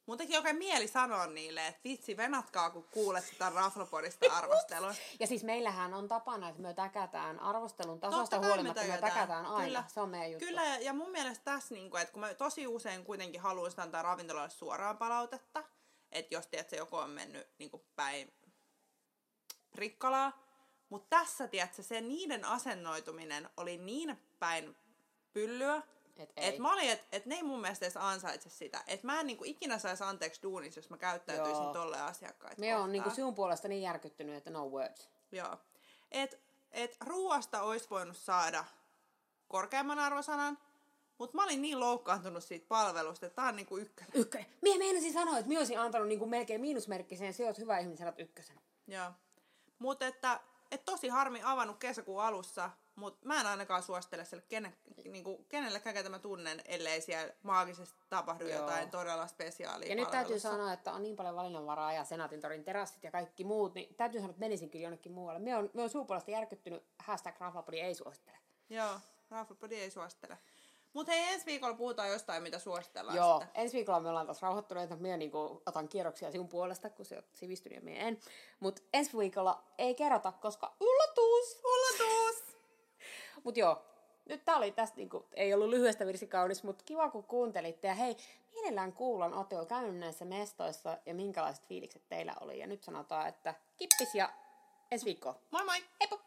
[0.06, 4.94] Mun teki oikein mieli sanoa niille, että vitsi, venatkaa, kun kuulet sitä Raflopodista arvostelua.
[5.20, 9.12] Ja siis meillähän on tapana, että me täkätään arvostelun tasosta huolimatta, me tökätään.
[9.12, 9.66] täkätään aina.
[9.66, 9.84] Kyllä.
[9.88, 10.46] Se on meidän juttu.
[10.46, 13.82] Kyllä, ja mun mielestä tässä, niin kuin, että kun mä tosi usein kuitenkin haluan sitä
[13.82, 15.64] antaa ravintolalle suoraan palautetta,
[16.12, 18.32] että jos tiedät, se joku on mennyt niin päin
[19.74, 20.42] rikkalaa,
[20.88, 24.76] mutta tässä, tiedätkö, se niiden asennoituminen oli niin päin
[25.32, 25.82] pyllyä,
[26.16, 26.48] Et ei.
[26.48, 28.84] että mä olin, että et ne ei mun mielestä edes ansaitse sitä.
[28.86, 31.72] Että mä en niin kuin, ikinä saisi anteeksi duunissa, jos mä käyttäytyisin Joo.
[31.72, 35.10] tolleen asiakkaita Me on niin kuin sinun puolesta niin järkyttynyt, että no words.
[35.32, 35.56] Joo.
[36.10, 36.40] Et,
[36.72, 38.64] et ruoasta olisi voinut saada
[39.48, 40.58] korkeamman arvosanan,
[41.18, 44.12] mutta mä olin niin loukkaantunut siitä palvelusta, että tää on niinku ykkönen.
[44.14, 44.46] Ykkönen.
[44.62, 48.06] Mie meinasin sanoa, että minä olisin antanut niin kuin melkein miinusmerkkiseen, se oot hyvä ihminen,
[48.06, 48.60] oot ykkösen.
[48.86, 49.10] Joo.
[49.78, 50.40] Mutta että
[50.70, 54.72] et tosi harmi avannut kesäkuun alussa, mutta mä en ainakaan suosittele sille kene,
[55.04, 58.60] niinku, kenellekään, ketä mä tunnen, ellei siellä maagisesti tapahdu Joo.
[58.60, 62.64] jotain todella spesiaalia Ja nyt täytyy sanoa, että on niin paljon valinnanvaraa ja Senaatin torin
[62.64, 65.40] terassit ja kaikki muut, niin täytyy sanoa, että menisin kyllä jonnekin muualle.
[65.40, 68.38] Me on, me on suupuolesta järkyttynyt, hashtag Raflapodi ei suosittele.
[68.70, 70.38] Joo, Raflopodi ei suosittele.
[70.96, 73.62] Mutta hei, ensi viikolla puhutaan jostain, mitä suositellaan Joo, sitten.
[73.62, 74.96] ensi viikolla me ollaan taas rauhoittuneita.
[74.96, 78.18] Minä niinku otan kierroksia sinun puolesta, kun se on sivistynyt ja minä en.
[78.60, 81.60] Mutta ensi viikolla ei kerrota, koska yllätys!
[81.64, 82.25] Ullatus!
[83.46, 83.82] Mutta joo,
[84.28, 87.88] nyt tää oli tästä, niinku, ei ollut lyhyestä virsi kaunis, mutta kiva kun kuuntelitte.
[87.88, 88.16] Ja hei,
[88.54, 92.58] mielellään kuullaan, ootte jo käynyt näissä mestoissa ja minkälaiset fiilikset teillä oli.
[92.58, 94.32] Ja nyt sanotaan, että kippis ja
[94.90, 95.34] ensi viikkoon.
[95.50, 95.76] Moi moi!
[96.00, 96.18] Heippa!